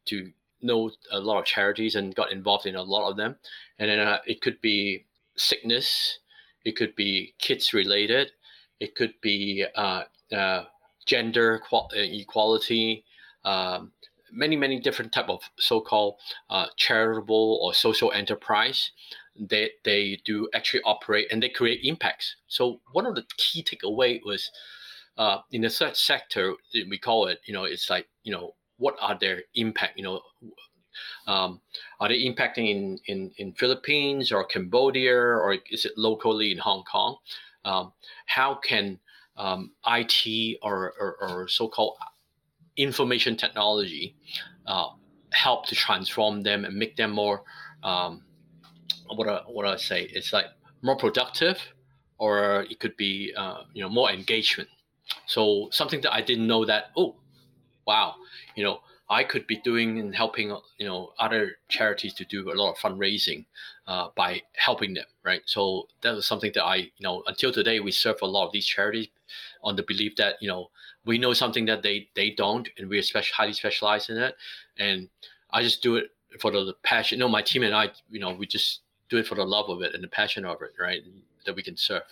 [0.07, 3.37] to know a lot of charities and got involved in a lot of them.
[3.79, 6.19] And then uh, it could be sickness,
[6.65, 8.33] it could be kids related,
[8.81, 10.65] it could be uh, uh,
[11.07, 13.05] gender uh, equality,
[13.45, 13.93] um,
[14.33, 16.17] many many different type of so-called
[16.51, 18.91] uh, charitable or social enterprise.
[19.37, 22.37] They they do actually operate and they create impacts.
[22.49, 24.51] So one of the key takeaway was.
[25.17, 26.55] Uh, in the third sector,
[26.89, 29.99] we call it, you know, it's like, you know, what are their impact?
[29.99, 30.21] You know,
[31.27, 31.61] um,
[32.01, 36.83] are they impacting in, in, in Philippines or Cambodia or is it locally in Hong
[36.85, 37.17] Kong?
[37.65, 37.93] Um,
[38.27, 38.99] how can
[39.37, 41.97] um, IT or, or, or, so-called
[42.77, 44.17] information technology
[44.67, 44.89] uh,
[45.33, 47.43] help to transform them and make them more
[47.85, 48.23] um,
[49.15, 50.47] what I, what I say it's like
[50.83, 51.59] more productive
[52.19, 54.69] or it could be uh, you know more engagement
[55.27, 57.17] so something that I didn't know that oh
[57.89, 58.15] wow
[58.55, 60.49] you know I could be doing and helping
[60.79, 63.47] you know other charities to do a lot of fundraising
[63.87, 65.41] uh, by helping them, right?
[65.47, 68.53] So that was something that I you know until today we serve a lot of
[68.53, 69.09] these charities
[69.63, 70.71] on the belief that you know
[71.07, 74.37] we know something that they they don't, and we're special, highly specialized in it,
[74.79, 75.09] and
[75.51, 77.19] I just do it for the, passion.
[77.19, 79.71] You know, my team and I, you know, we just do it for the love
[79.71, 81.01] of it and the passion of it, right?
[81.47, 82.03] That we can serve.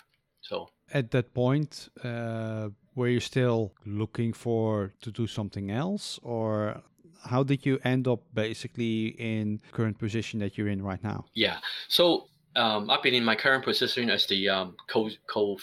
[0.41, 1.91] So at that point.
[2.03, 6.83] Uh were you still looking for to do something else or
[7.25, 11.25] how did you end up basically in current position that you're in right now?
[11.35, 11.59] Yeah.
[11.89, 15.59] So um, I've been in my current position as the um, co co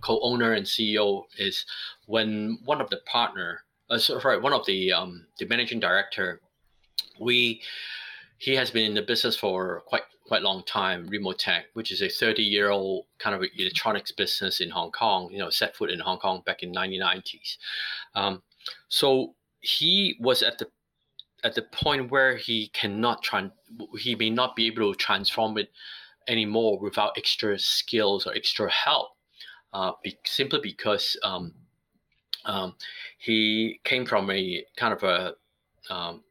[0.00, 1.66] co owner and CEO is
[2.06, 6.40] when one of the partner, uh, sorry, one of the um, the managing director,
[7.18, 7.60] we
[8.38, 12.08] he has been in the business for quite quite long time, Remotech, which is a
[12.08, 15.98] 30 year old kind of electronics business in Hong Kong, you know, set foot in
[15.98, 17.56] Hong Kong back in 1990s.
[18.14, 18.42] Um,
[18.88, 20.68] so he was at the
[21.44, 23.48] at the point where he cannot try,
[23.98, 25.70] he may not be able to transform it
[26.26, 29.10] anymore without extra skills or extra help,
[29.72, 31.54] uh, be, simply because um,
[32.44, 32.74] um,
[33.18, 35.34] he came from a kind of a
[35.92, 36.24] um,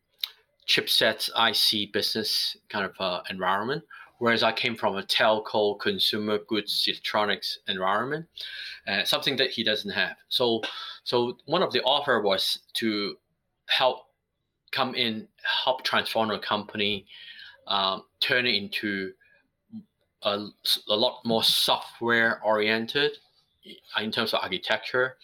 [0.68, 3.84] chipsets IC business kind of uh, environment,
[4.20, 8.26] whereas I came from a telco consumer goods electronics environment,
[8.88, 10.18] uh, something that he doesn't have.
[10.30, 10.62] So,
[11.04, 13.18] so one of the offer was to
[13.68, 14.08] help
[14.72, 15.28] come in,
[15.64, 17.06] help transform a company,
[17.68, 19.14] um, turn it into
[20.24, 20.48] a,
[20.90, 23.12] a lot more software oriented
[24.00, 25.16] in terms of architecture,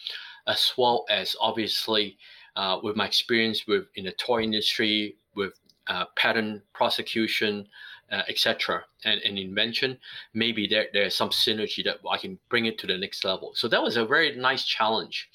[0.48, 2.18] as well as obviously
[2.56, 5.54] uh, with my experience with in the toy industry, with
[5.88, 7.68] uh, patent prosecution,
[8.12, 9.98] uh, etc., and, and invention,
[10.34, 13.54] maybe there, there's some synergy that I can bring it to the next level.
[13.56, 15.30] So that was a very nice challenge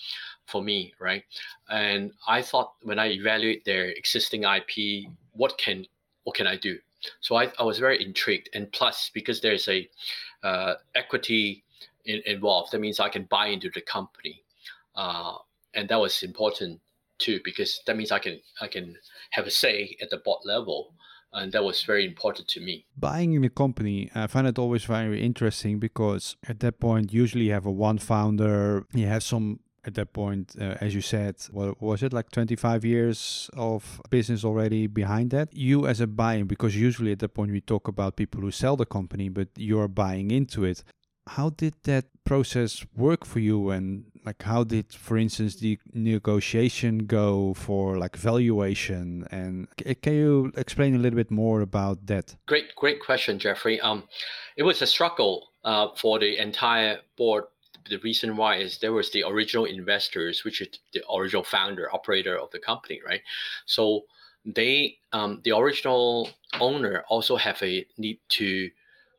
[0.47, 1.25] for me, right?
[1.69, 5.85] And I thought when I evaluate their existing IP, what can
[6.25, 6.79] what can I do?
[7.21, 9.89] So I, I was very intrigued, and plus because there's a
[10.43, 11.65] uh, equity
[12.05, 14.43] in, involved, that means I can buy into the company,
[14.95, 15.37] uh,
[15.75, 16.81] and that was important
[17.19, 18.97] too because that means I can I can
[19.31, 20.95] have a say at the board level
[21.33, 22.87] and that was very important to me.
[22.97, 27.47] Buying in a company, I find it always very interesting because at that point, usually
[27.47, 29.61] you have a one founder, you have some.
[29.85, 34.45] At that point, uh, as you said, what was it like 25 years of business
[34.45, 35.55] already behind that?
[35.55, 38.77] You as a buyer, because usually at that point we talk about people who sell
[38.77, 40.83] the company, but you're buying into it
[41.29, 43.71] how did that process work for you?
[43.71, 49.27] And like how did for instance the negotiation go for like valuation?
[49.31, 49.69] And
[50.03, 52.37] can you explain a little bit more about that?
[52.47, 53.81] Great great question jeffrey.
[53.81, 54.05] Um
[54.57, 57.45] it was a struggle uh, for the entire board.
[57.89, 62.39] The reason why is there was the original investors which is the original founder operator
[62.39, 63.23] of the company right?
[63.67, 64.05] So
[64.45, 66.29] they um, the original
[66.61, 68.71] owner also have a need to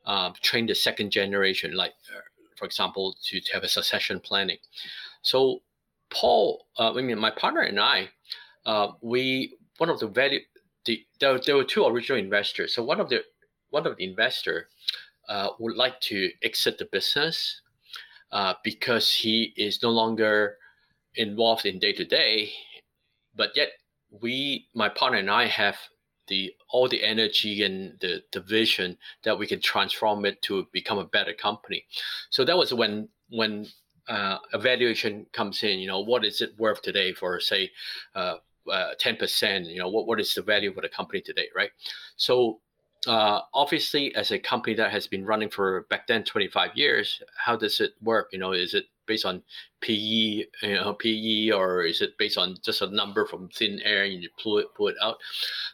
[0.06, 2.20] uh, train the second generation, like uh,
[2.56, 4.58] for example, to, to have a succession planning.
[5.22, 5.62] So
[6.10, 8.08] Paul, uh, I mean, my partner and I,
[8.66, 10.46] uh, we one of the very
[10.84, 12.74] the there, there were two original investors.
[12.74, 13.22] So one of the
[13.70, 14.68] one of the investor
[15.28, 17.60] uh, would like to exit the business
[18.64, 20.56] because he is no longer
[21.16, 22.52] involved in day to day,
[23.34, 23.70] but yet
[24.10, 25.76] we, my partner and I, have
[26.30, 30.98] the all the energy and the, the vision that we can transform it to become
[30.98, 31.84] a better company.
[32.30, 33.66] So that was when when
[34.08, 35.78] uh, evaluation comes in.
[35.78, 37.70] You know, what is it worth today for say
[38.14, 38.36] uh,
[38.70, 39.66] uh, ten percent?
[39.66, 41.70] You know, what what is the value for the company today, right?
[42.16, 42.60] So
[43.06, 47.56] uh, obviously, as a company that has been running for back then 25 years, how
[47.56, 48.28] does it work?
[48.32, 49.42] You know, is it based on
[49.80, 54.04] PE, you know, PE, or is it based on just a number from thin air
[54.04, 55.18] and you pull it, pull it out?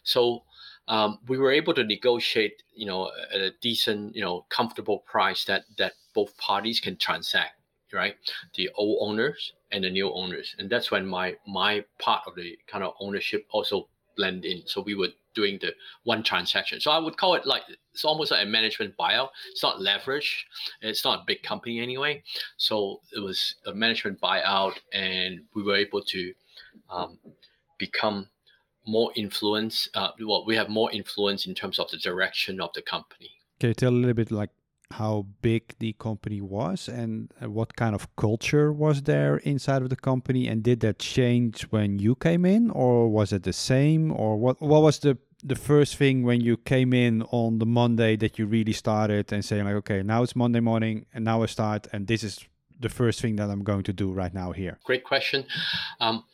[0.05, 0.43] So
[0.89, 5.45] um, we were able to negotiate, you know, at a decent, you know, comfortable price
[5.45, 7.61] that that both parties can transact,
[7.93, 8.17] right?
[8.55, 12.57] The old owners and the new owners, and that's when my my part of the
[12.67, 14.63] kind of ownership also blend in.
[14.65, 15.73] So we were doing the
[16.03, 16.81] one transaction.
[16.81, 19.29] So I would call it like it's almost like a management buyout.
[19.53, 20.47] It's not leverage.
[20.81, 22.25] It's not a big company anyway.
[22.57, 26.33] So it was a management buyout, and we were able to
[26.91, 27.19] um,
[27.79, 28.29] become
[28.87, 29.89] more influence.
[29.95, 33.31] Uh, well, we have more influence in terms of the direction of the company.
[33.61, 34.51] Can you tell a little bit like
[34.93, 39.97] how big the company was and what kind of culture was there inside of the
[39.97, 44.37] company and did that change when you came in or was it the same or
[44.37, 48.37] what what was the the first thing when you came in on the Monday that
[48.37, 51.87] you really started and saying like okay now it's Monday morning and now I start
[51.93, 52.45] and this is
[52.79, 55.47] the first thing that I'm going to do right now here great question
[56.01, 56.25] um,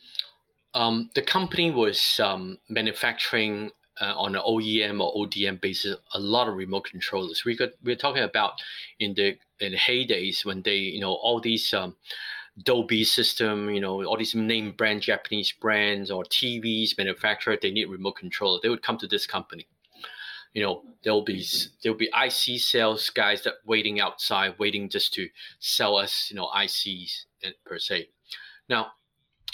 [0.73, 3.71] um, the company was um, manufacturing
[4.01, 7.45] uh, on an OEM or ODM basis, a lot of remote controllers.
[7.45, 8.53] We got we're talking about
[8.99, 11.95] in the in the heydays when they you know all these um,
[12.61, 17.85] Dolby system, you know all these name brand Japanese brands or TVs manufacturer, they need
[17.85, 18.59] remote control.
[18.61, 19.67] They would come to this company.
[20.53, 21.43] You know there'll be
[21.81, 26.47] there'll be IC sales guys that waiting outside, waiting just to sell us you know
[26.55, 27.25] ICs
[27.65, 28.09] per se.
[28.69, 28.91] Now,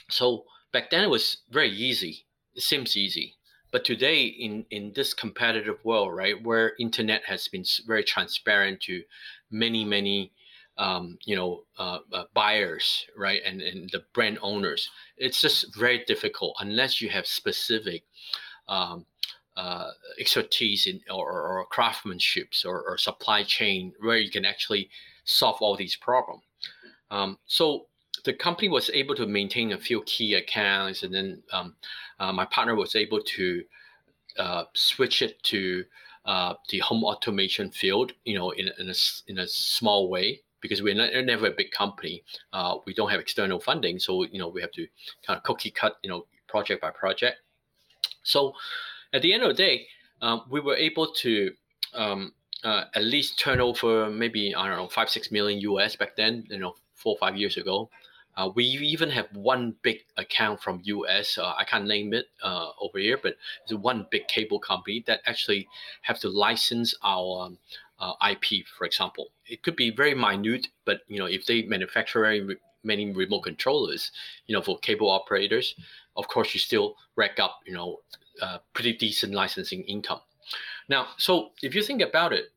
[0.10, 2.26] so back then it was very easy.
[2.56, 3.36] It seems easy
[3.72, 9.04] but today in in this competitive world right where internet has been very transparent to
[9.52, 10.32] many many
[10.80, 16.04] um, you know uh, uh, buyers right and and the brand owners it's just very
[16.06, 18.04] difficult unless you have specific
[18.68, 19.06] um,
[19.58, 19.90] uh,
[20.20, 24.90] expertise in or, or craftsmanships or, or, supply chain where you can actually
[25.26, 26.44] solve all these problems
[27.12, 27.88] um, so
[28.26, 31.76] the company was able to maintain a few key accounts, and then um,
[32.20, 33.64] uh, my partner was able to
[34.38, 35.84] uh, switch it to
[36.26, 38.12] uh, the home automation field.
[38.26, 38.94] You know, in, in a
[39.28, 42.24] in a small way because we're not, never a big company.
[42.54, 44.88] Uh, we don't have external funding, so you know we have to
[45.26, 45.98] kind of cookie cut.
[46.04, 47.38] You know, project by project.
[48.24, 48.54] So,
[49.14, 49.88] at the end of the day,
[50.22, 51.52] um, we were able to
[51.94, 56.16] um, uh, at least turn over maybe I don't know five six million US back
[56.16, 56.46] then.
[56.50, 57.90] You know, four or five years ago.
[58.38, 61.38] Uh, we even have one big account from US.
[61.38, 65.20] Uh, I can't name it uh, over here, but it's one big cable company that
[65.26, 65.68] actually
[66.04, 67.58] have to license our um,
[68.00, 69.30] uh, IP, for example.
[69.46, 74.12] It could be very minute, but you know if they manufacture very many remote controllers,
[74.48, 75.76] you know for cable operators,
[76.16, 78.00] of course you still rack up you know
[78.42, 80.22] uh, pretty decent licensing income.
[80.88, 82.52] Now, so if you think about it,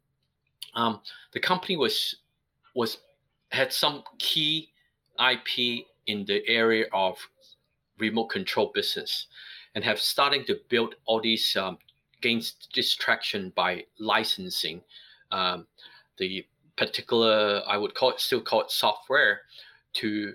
[0.75, 1.01] um,
[1.33, 2.17] the company was
[2.75, 2.99] was
[3.51, 4.71] had some key
[5.19, 7.19] IP in the area of
[7.99, 9.27] remote control business
[9.75, 11.79] and have starting to build all these um,
[12.21, 14.81] gains distraction by licensing
[15.33, 15.67] um,
[16.19, 19.41] the particular I would call it still call it software
[19.95, 20.35] to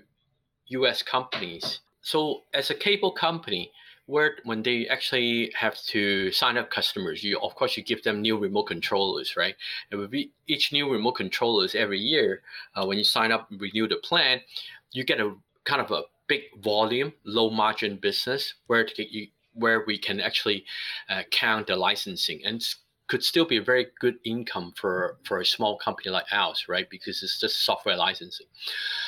[0.68, 1.80] US companies.
[2.02, 3.72] So as a cable company,
[4.06, 8.22] where when they actually have to sign up customers, you of course you give them
[8.22, 9.54] new remote controllers, right?
[9.90, 10.14] And with
[10.46, 12.42] each new remote controllers every year,
[12.74, 14.40] uh, when you sign up, renew the plan,
[14.92, 15.34] you get a
[15.64, 20.64] kind of a big volume, low margin business where you, where we can actually
[21.10, 22.64] uh, count the licensing and
[23.08, 26.88] could still be a very good income for for a small company like ours, right?
[26.88, 28.46] Because it's just software licensing.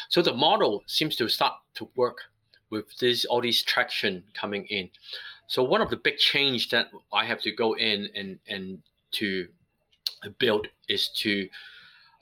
[0.09, 2.19] So the model seems to start to work
[2.71, 4.91] with this all these traction coming in.
[5.47, 8.83] So one of the big change that I have to go in and and
[9.13, 9.49] to
[10.39, 11.49] build is to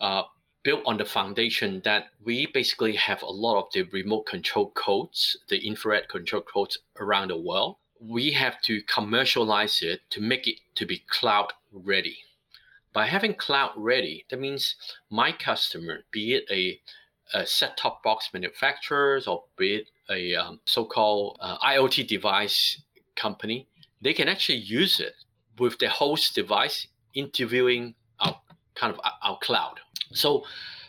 [0.00, 0.22] uh,
[0.62, 5.36] build on the foundation that we basically have a lot of the remote control codes,
[5.48, 7.76] the infrared control codes around the world.
[8.00, 12.18] We have to commercialize it to make it to be cloud ready.
[12.92, 14.76] By having cloud ready, that means
[15.10, 16.80] my customer, be it a,
[17.34, 22.80] a set-top box manufacturers or be it a um, so-called uh, IoT device
[23.14, 23.68] company,
[24.00, 25.14] they can actually use it
[25.58, 28.40] with the host device interviewing our
[28.74, 29.80] kind of our cloud.
[30.12, 30.44] So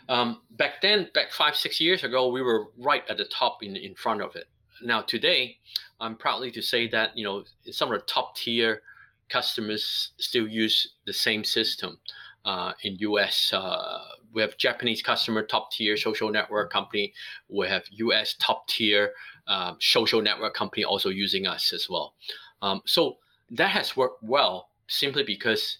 [0.08, 3.76] um, back then, back five six years ago, we were right at the top in
[3.76, 4.46] in front of it.
[4.82, 5.58] Now today,
[6.00, 8.82] I'm proudly to say that you know some of the top tier
[9.30, 11.98] customers still use the same system.
[12.44, 13.98] Uh, in US, uh,
[14.32, 17.12] we have Japanese customer top tier social network company.
[17.48, 19.12] We have US top tier
[19.46, 22.14] um, social network company also using us as well.
[22.62, 23.18] Um, so
[23.50, 25.78] that has worked well simply because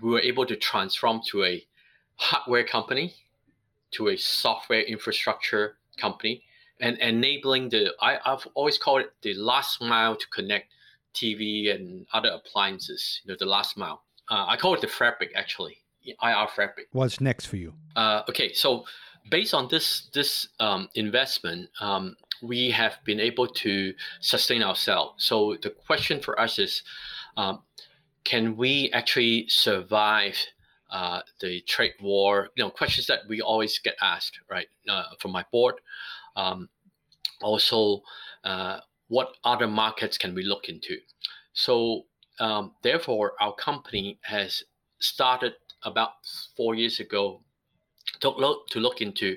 [0.00, 1.64] we were able to transform to a
[2.16, 3.14] hardware company
[3.92, 6.42] to a software infrastructure company
[6.80, 10.72] and enabling the I, I've always called it the last mile to connect
[11.14, 14.02] TV and other appliances, you know, the last mile.
[14.28, 16.86] Uh, I call it the fabric actually, IR fabric.
[16.92, 17.74] What's next for you?
[17.96, 18.84] Uh, okay, so
[19.28, 25.24] based on this this um, investment, um, we have been able to sustain ourselves.
[25.24, 26.82] So the question for us is,
[27.36, 27.62] um,
[28.24, 30.36] can we actually survive
[30.90, 32.50] uh, the trade war?
[32.56, 35.76] You know, questions that we always get asked, right, uh, from my board.
[36.36, 36.68] Um,
[37.42, 38.02] also,
[38.44, 38.80] uh,
[39.10, 40.96] what other markets can we look into?
[41.52, 42.06] So,
[42.38, 44.62] um, therefore, our company has
[45.00, 46.12] started about
[46.56, 47.42] four years ago
[48.20, 49.36] to look, to look into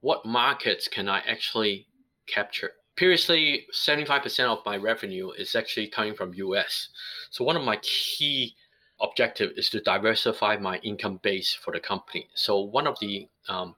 [0.00, 1.86] what markets can I actually
[2.26, 2.72] capture.
[2.96, 6.88] Previously, 75% of my revenue is actually coming from US.
[7.30, 8.54] So one of my key
[9.00, 12.28] objective is to diversify my income base for the company.
[12.34, 13.74] So one of the um,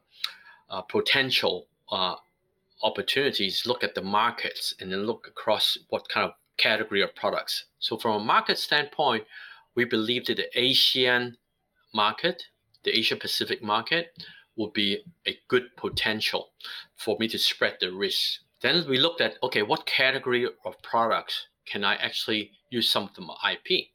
[0.70, 2.14] uh, potential uh,
[2.82, 7.64] opportunities look at the markets and then look across what kind of category of products.
[7.78, 9.24] So from a market standpoint,
[9.74, 11.36] we believe that the Asian
[11.94, 12.42] market,
[12.84, 14.08] the Asia Pacific market,
[14.56, 16.50] would be a good potential
[16.96, 18.40] for me to spread the risk.
[18.60, 23.14] Then we looked at okay, what category of products can I actually use some of
[23.14, 23.86] the IP?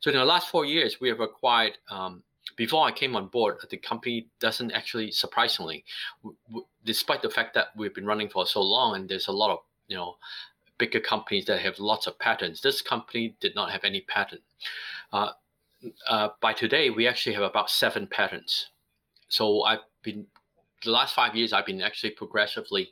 [0.00, 1.78] So in the last four years, we have acquired.
[1.90, 2.22] Um,
[2.56, 5.84] before I came on board, the company doesn't actually, surprisingly,
[6.22, 9.32] w- w- despite the fact that we've been running for so long and there's a
[9.32, 10.16] lot of you know
[10.78, 12.60] bigger companies that have lots of patents.
[12.60, 14.42] This company did not have any patent.
[15.12, 15.32] Uh,
[16.08, 18.70] uh, by today, we actually have about seven patents.
[19.28, 20.26] So I've been
[20.84, 22.90] the last five years, I've been actually progressively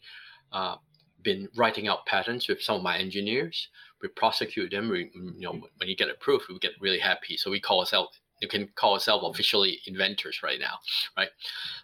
[0.52, 0.76] uh,
[1.22, 3.68] been writing out patents with some of my engineers.
[4.02, 4.90] We prosecute them.
[4.90, 7.36] We, you know, when you get approved, we get really happy.
[7.36, 10.78] So we call ourselves you can call ourselves officially inventors right now,
[11.16, 11.28] right?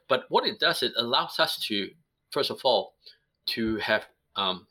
[0.09, 1.91] But what it does, it allows us to,
[2.31, 2.95] first of all,
[3.47, 4.67] to have um,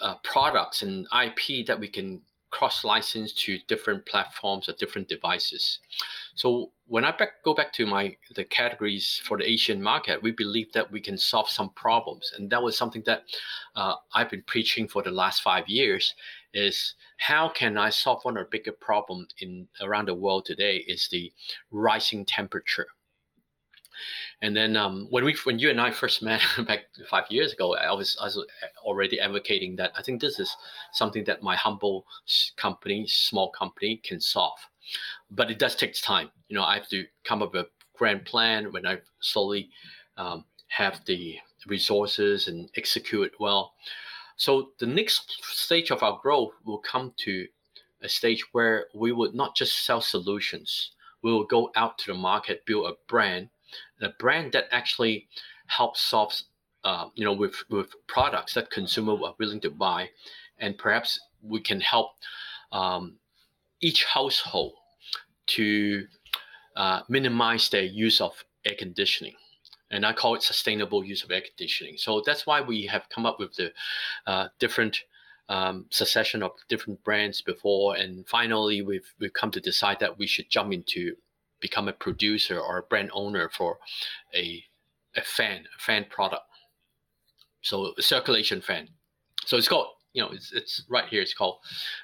[0.00, 2.20] uh, products and IP that we can
[2.50, 5.80] cross license to different platforms or different devices.
[6.34, 10.30] So when I back, go back to my the categories for the Asian market, we
[10.30, 13.24] believe that we can solve some problems, and that was something that
[13.76, 16.14] uh, I've been preaching for the last five years.
[16.54, 20.78] Is how can I solve one of the bigger problems in around the world today?
[20.88, 21.32] Is the
[21.70, 22.86] rising temperature.
[24.42, 27.74] And then um, when we when you and I first met back five years ago,
[27.74, 28.44] I was, I was
[28.84, 30.54] already advocating that I think this is
[30.92, 32.06] something that my humble
[32.56, 34.58] company, small company, can solve.
[35.30, 36.30] But it does take time.
[36.48, 39.70] You know, I have to come up with a grand plan when I slowly
[40.16, 41.36] um, have the
[41.66, 43.74] resources and execute well.
[44.38, 47.46] So the next stage of our growth will come to
[48.00, 50.92] a stage where we would not just sell solutions.
[51.22, 53.50] We will go out to the market, build a brand,
[54.00, 55.26] a brand that actually
[55.66, 56.32] helps solve,
[56.84, 60.10] uh, you know, with with products that consumers are willing to buy,
[60.58, 62.12] and perhaps we can help
[62.70, 63.14] um,
[63.80, 64.74] each household
[65.46, 66.06] to
[66.76, 69.34] uh, minimize their use of air conditioning.
[69.90, 71.96] And I call it sustainable use of air conditioning.
[71.96, 73.72] So that's why we have come up with the
[74.26, 74.98] uh, different
[75.48, 80.26] um, succession of different brands before, and finally we've we've come to decide that we
[80.26, 81.16] should jump into
[81.60, 83.78] become a producer or a brand owner for
[84.34, 84.62] a
[85.16, 86.44] a fan, a fan product.
[87.62, 88.88] So a circulation fan.
[89.46, 91.22] So it's called, you know, it's, it's right here.
[91.22, 91.58] It's called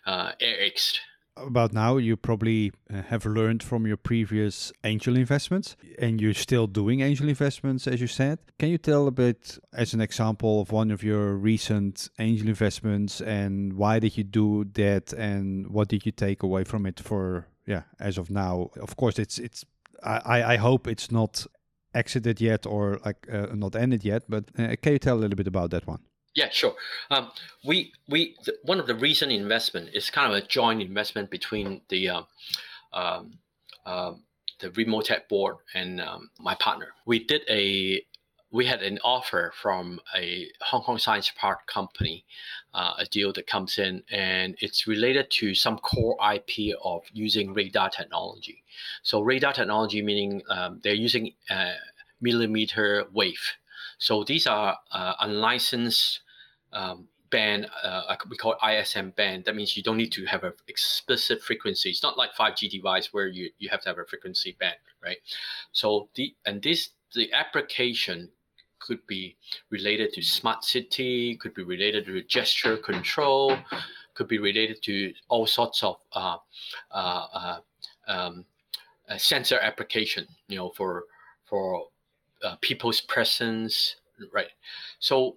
[0.07, 0.97] uh, AirX.
[1.37, 6.69] About now, you probably uh, have learned from your previous angel investments, and you're still
[6.69, 8.39] doing angel investments, as you said.
[8.59, 13.21] Can you tell a bit, as an example, of one of your recent angel investments,
[13.21, 17.49] and why did you do that, and what did you take away from it for
[17.67, 19.65] yeah, as of now, of course, it's it's.
[20.03, 21.47] I I hope it's not
[21.95, 24.25] exited yet or like uh, not ended yet.
[24.29, 26.01] But uh, can you tell a little bit about that one?
[26.35, 26.75] Yeah, sure.
[27.11, 27.31] Um,
[27.65, 32.09] we we one of the recent investment is kind of a joint investment between the
[32.09, 32.27] um,
[32.93, 33.39] um,
[33.87, 34.13] uh,
[34.61, 36.89] the Remotech board and um, my partner.
[37.07, 38.05] We did a
[38.51, 42.25] we had an offer from a Hong Kong Science Park company,
[42.73, 47.53] uh, a deal that comes in, and it's related to some core IP of using
[47.55, 48.63] radar technology.
[49.03, 51.75] So radar technology meaning um, they're using uh,
[52.21, 53.53] millimeter wave.
[53.99, 56.21] So these are uh, unlicensed
[56.75, 59.45] um, band, uh, we call it ISM band.
[59.45, 61.91] That means you don't need to have an explicit frequency.
[61.91, 65.17] It's not like 5G device where you, you have to have a frequency band, right?
[65.73, 68.29] So the and this the application
[68.79, 69.37] could be
[69.71, 73.57] related to smart city, could be related to gesture control,
[74.15, 76.37] could be related to all sorts of uh,
[76.93, 77.59] uh, uh,
[78.07, 78.45] um,
[79.17, 80.27] sensor application.
[80.47, 81.05] You know, for
[81.47, 81.87] for
[82.45, 83.97] uh, people's presence,
[84.33, 84.51] right?
[85.01, 85.37] So.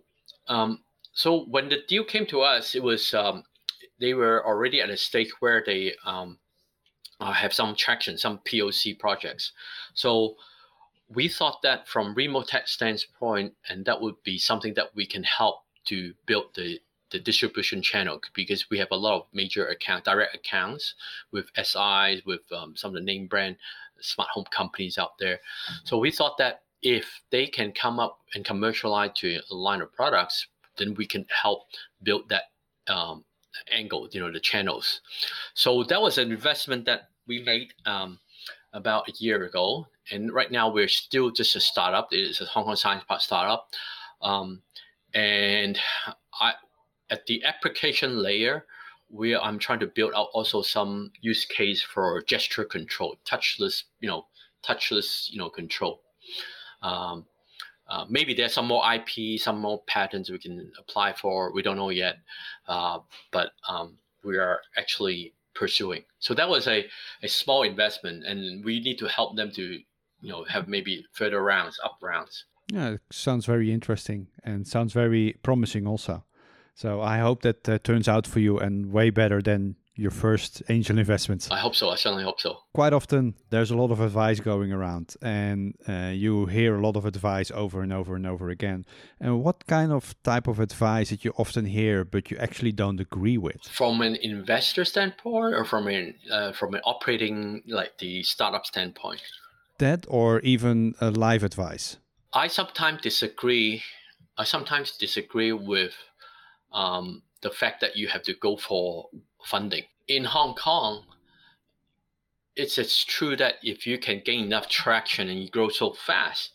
[0.50, 0.80] Um,
[1.18, 3.43] so when the deal came to us, it was um,
[3.99, 6.38] they were already at a stage where they um,
[7.20, 9.51] uh, have some traction, some POC projects.
[9.95, 10.36] So
[11.09, 15.63] we thought that from Remotech standpoint, and that would be something that we can help
[15.86, 20.36] to build the the distribution channel because we have a lot of major account direct
[20.36, 20.93] accounts
[21.32, 23.55] with SIs with um, some of the name brand
[24.01, 25.39] smart home companies out there.
[25.84, 29.91] So we thought that if they can come up and commercialize to a line of
[29.93, 30.47] products,
[30.78, 31.63] then we can help
[32.03, 32.43] build that
[32.88, 33.23] um,
[33.71, 35.01] angle, you know, the channels.
[35.53, 38.19] So that was an investment that we made um,
[38.73, 42.09] about a year ago, and right now we're still just a startup.
[42.11, 43.69] It is a Hong Kong Science Park startup,
[44.21, 44.61] um,
[45.13, 45.78] and
[46.39, 46.53] I
[47.09, 48.65] at the application layer.
[49.09, 54.07] We I'm trying to build out also some use case for gesture control, touchless, you
[54.09, 54.28] know,
[54.65, 56.01] touchless, you know, control.
[56.82, 57.25] Um,
[57.90, 61.54] uh, maybe there's some more IP, some more patents we can apply for.
[61.54, 62.18] We don't know yet,
[62.68, 63.00] uh,
[63.32, 66.04] but um, we are actually pursuing.
[66.20, 66.86] So that was a,
[67.24, 71.42] a small investment, and we need to help them to, you know, have maybe further
[71.42, 72.46] rounds, up rounds.
[72.72, 76.26] Yeah, sounds very interesting and sounds very promising also.
[76.76, 80.62] So I hope that uh, turns out for you and way better than your first
[80.70, 81.50] angel investments?
[81.52, 81.89] I hope so.
[81.89, 82.60] I certainly hope so.
[82.74, 86.95] Quite often, there's a lot of advice going around, and uh, you hear a lot
[86.95, 88.86] of advice over and over and over again.
[89.20, 93.00] And what kind of type of advice that you often hear, but you actually don't
[93.00, 93.64] agree with?
[93.64, 99.22] From an investor standpoint, or from an uh, from an operating like the startup standpoint?
[99.80, 101.98] That, or even a live advice.
[102.34, 103.84] I sometimes disagree.
[104.38, 105.93] I sometimes disagree with
[106.72, 109.10] um, the fact that you have to go for
[109.46, 109.84] funding.
[110.08, 111.04] In Hong Kong,
[112.56, 116.52] it's, it's true that if you can gain enough traction and you grow so fast,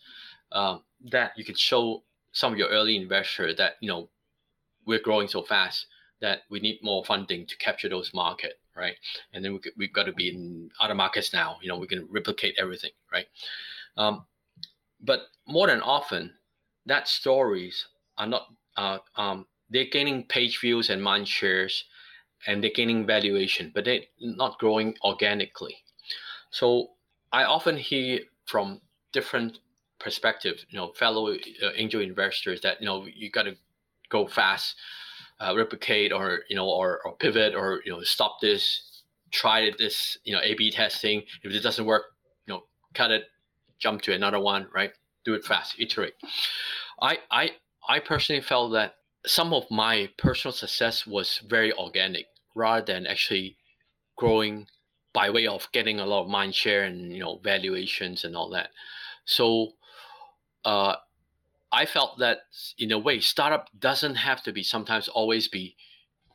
[0.51, 2.03] um, that you can show
[2.33, 4.09] some of your early investors that you know
[4.87, 5.87] we're growing so fast
[6.21, 8.95] that we need more funding to capture those market, right?
[9.33, 11.59] And then we we've got to be in other markets now.
[11.63, 13.27] You know, we can replicate everything, right?
[13.97, 14.25] Um,
[15.01, 16.33] but more than often,
[16.87, 17.87] that stories
[18.19, 21.85] are not uh, um, they're gaining page views and mind shares
[22.47, 25.77] and they're gaining valuation, but they're not growing organically.
[26.51, 26.91] So
[27.33, 28.81] I often hear from
[29.13, 29.59] different
[29.99, 33.57] perspectives, you know, fellow uh, angel investors that you know you got to
[34.09, 34.77] go fast,
[35.41, 40.19] uh, replicate, or you know, or, or pivot, or you know, stop this, try this,
[40.25, 41.23] you know, A/B testing.
[41.43, 42.05] If it doesn't work,
[42.47, 42.65] you know,
[42.95, 43.25] cut it,
[43.79, 44.93] jump to another one, right?
[45.25, 46.15] Do it fast, iterate.
[47.01, 47.51] I I
[47.89, 53.57] I personally felt that some of my personal success was very organic rather than actually
[54.17, 54.67] growing
[55.13, 58.51] by way of getting a lot of mind share and you know valuations and all
[58.51, 58.71] that.
[59.25, 59.73] So
[60.65, 60.97] uh,
[61.73, 62.41] I felt that
[62.79, 65.77] in a way, startup doesn't have to be sometimes always be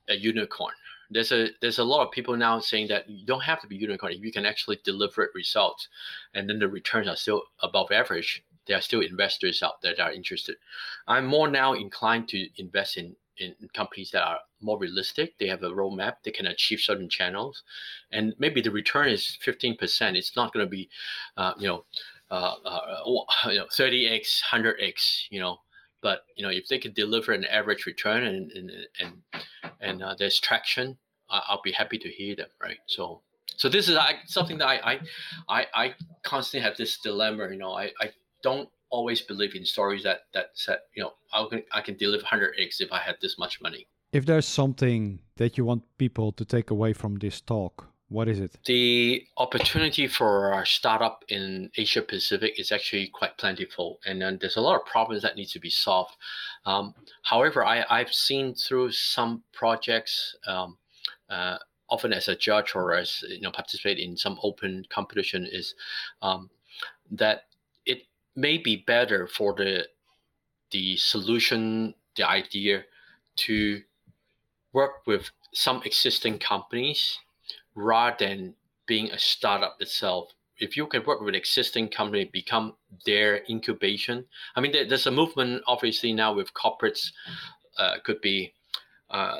[0.09, 0.73] a unicorn.
[1.09, 3.77] There's a there's a lot of people now saying that you don't have to be
[3.77, 5.87] unicorn if you can actually deliver results,
[6.33, 8.43] and then the returns are still above average.
[8.67, 10.57] There are still investors out there that are interested.
[11.07, 15.37] I'm more now inclined to invest in in companies that are more realistic.
[15.37, 16.15] They have a roadmap.
[16.23, 17.63] They can achieve certain channels,
[18.11, 20.17] and maybe the return is fifteen percent.
[20.17, 20.89] It's not going to be,
[21.35, 21.85] uh, you know,
[22.31, 23.01] uh, uh,
[23.49, 25.27] you know, thirty x, hundred x.
[25.29, 25.57] You know,
[26.01, 29.43] but you know, if they can deliver an average return and and and
[29.79, 30.97] and uh, there's traction,
[31.29, 32.49] I'll be happy to hear them.
[32.61, 32.79] Right.
[32.87, 33.21] So.
[33.55, 34.99] So this is I, something that I, I,
[35.49, 37.49] I, I constantly have this dilemma.
[37.49, 38.11] You know, I, I
[38.43, 42.23] don't always believe in stories that that said, you know, I can I can deliver
[42.23, 43.87] 100 eggs if I had this much money.
[44.13, 48.39] If there's something that you want people to take away from this talk, what is
[48.39, 48.57] it?
[48.65, 54.55] The opportunity for a startup in Asia Pacific is actually quite plentiful, and then there's
[54.55, 56.15] a lot of problems that need to be solved.
[56.65, 60.77] Um, however, I, I've seen through some projects, um,
[61.29, 61.57] uh,
[61.89, 65.75] often as a judge or as you know, participate in some open competition, is
[66.21, 66.49] um,
[67.11, 67.43] that
[68.37, 69.85] may be better for the
[70.71, 72.83] the solution, the idea
[73.37, 73.81] to
[74.73, 77.17] work with some existing companies
[77.73, 78.53] rather than
[78.85, 80.33] being a startup itself.
[80.59, 82.73] If you can work with existing company, become
[83.05, 84.25] their incubation.
[84.55, 87.11] I mean, there's a movement obviously now with corporates.
[87.77, 88.53] Uh, could be
[89.11, 89.37] uh,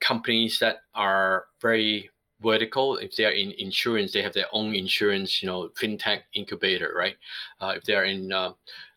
[0.00, 2.10] companies that are very
[2.44, 2.96] vertical.
[2.98, 7.16] If they're in insurance, they have their own insurance, you know, fintech incubator, right?
[7.60, 8.52] Uh, if they're in uh,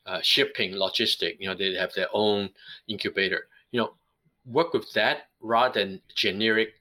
[0.06, 2.50] uh, shipping, logistic, you know, they have their own
[2.88, 3.48] incubator.
[3.72, 3.93] You know,
[4.45, 6.74] work with that rather than generic,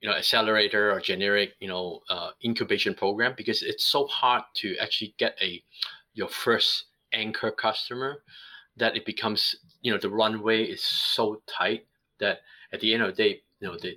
[0.00, 4.76] you know, accelerator or generic, you know, uh, incubation program because it's so hard to
[4.78, 5.62] actually get a
[6.14, 8.22] your first anchor customer
[8.76, 11.86] that it becomes, you know, the runway is so tight
[12.20, 12.40] that
[12.72, 13.96] at the end of the day, you know, the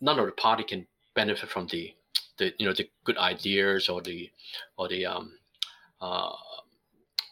[0.00, 0.86] none of the party can
[1.16, 1.92] benefit from the
[2.38, 4.30] the you know the good ideas or the
[4.76, 5.32] or the um
[6.00, 6.32] uh,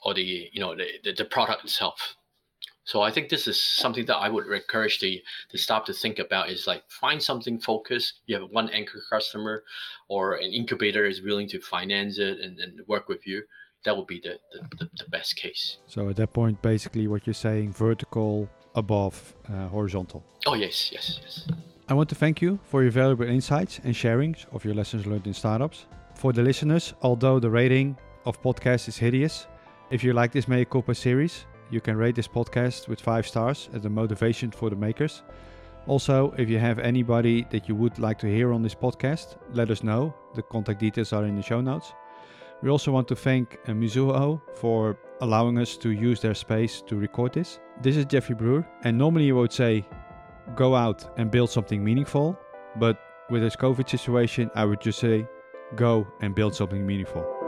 [0.03, 2.17] or the you know the, the, the product itself.
[2.87, 5.23] So i think this is something that i would encourage the
[5.53, 8.21] the staff to think about is like find something focused.
[8.27, 9.65] You have one anchor customer
[10.09, 13.43] or an incubator is willing to finance it and, and work with you
[13.85, 14.39] that would be the,
[14.79, 15.77] the, the, best case.
[15.87, 20.25] So at that point basically what you're saying vertical above uh, horizontal.
[20.47, 21.47] Oh yes yes yes
[21.87, 25.27] I want to thank you for your valuable insights and sharings of your lessons learned
[25.27, 25.85] in startups.
[26.15, 29.47] For the listeners, although the rating of podcast is hideous,
[29.91, 33.69] if you like this Mea Culpa series, you can rate this podcast with five stars
[33.75, 35.25] as a motivation for the makers.
[35.87, 39.71] Also, if you have anybody that you would like to hear on this podcast, let
[39.71, 40.15] us know.
[40.35, 41.93] The contact details are in the show notes.
[42.63, 46.97] We also want to thank uh, Mizuho for allowing us to use their space to
[46.97, 47.61] record this.
[47.83, 49.85] This is Jeffrey Broer, and normally you would say
[50.55, 52.39] go out and build something meaningful.
[52.77, 52.99] But
[53.31, 55.27] with this COVID situation, I would just say
[55.77, 57.44] go and build something meaningful.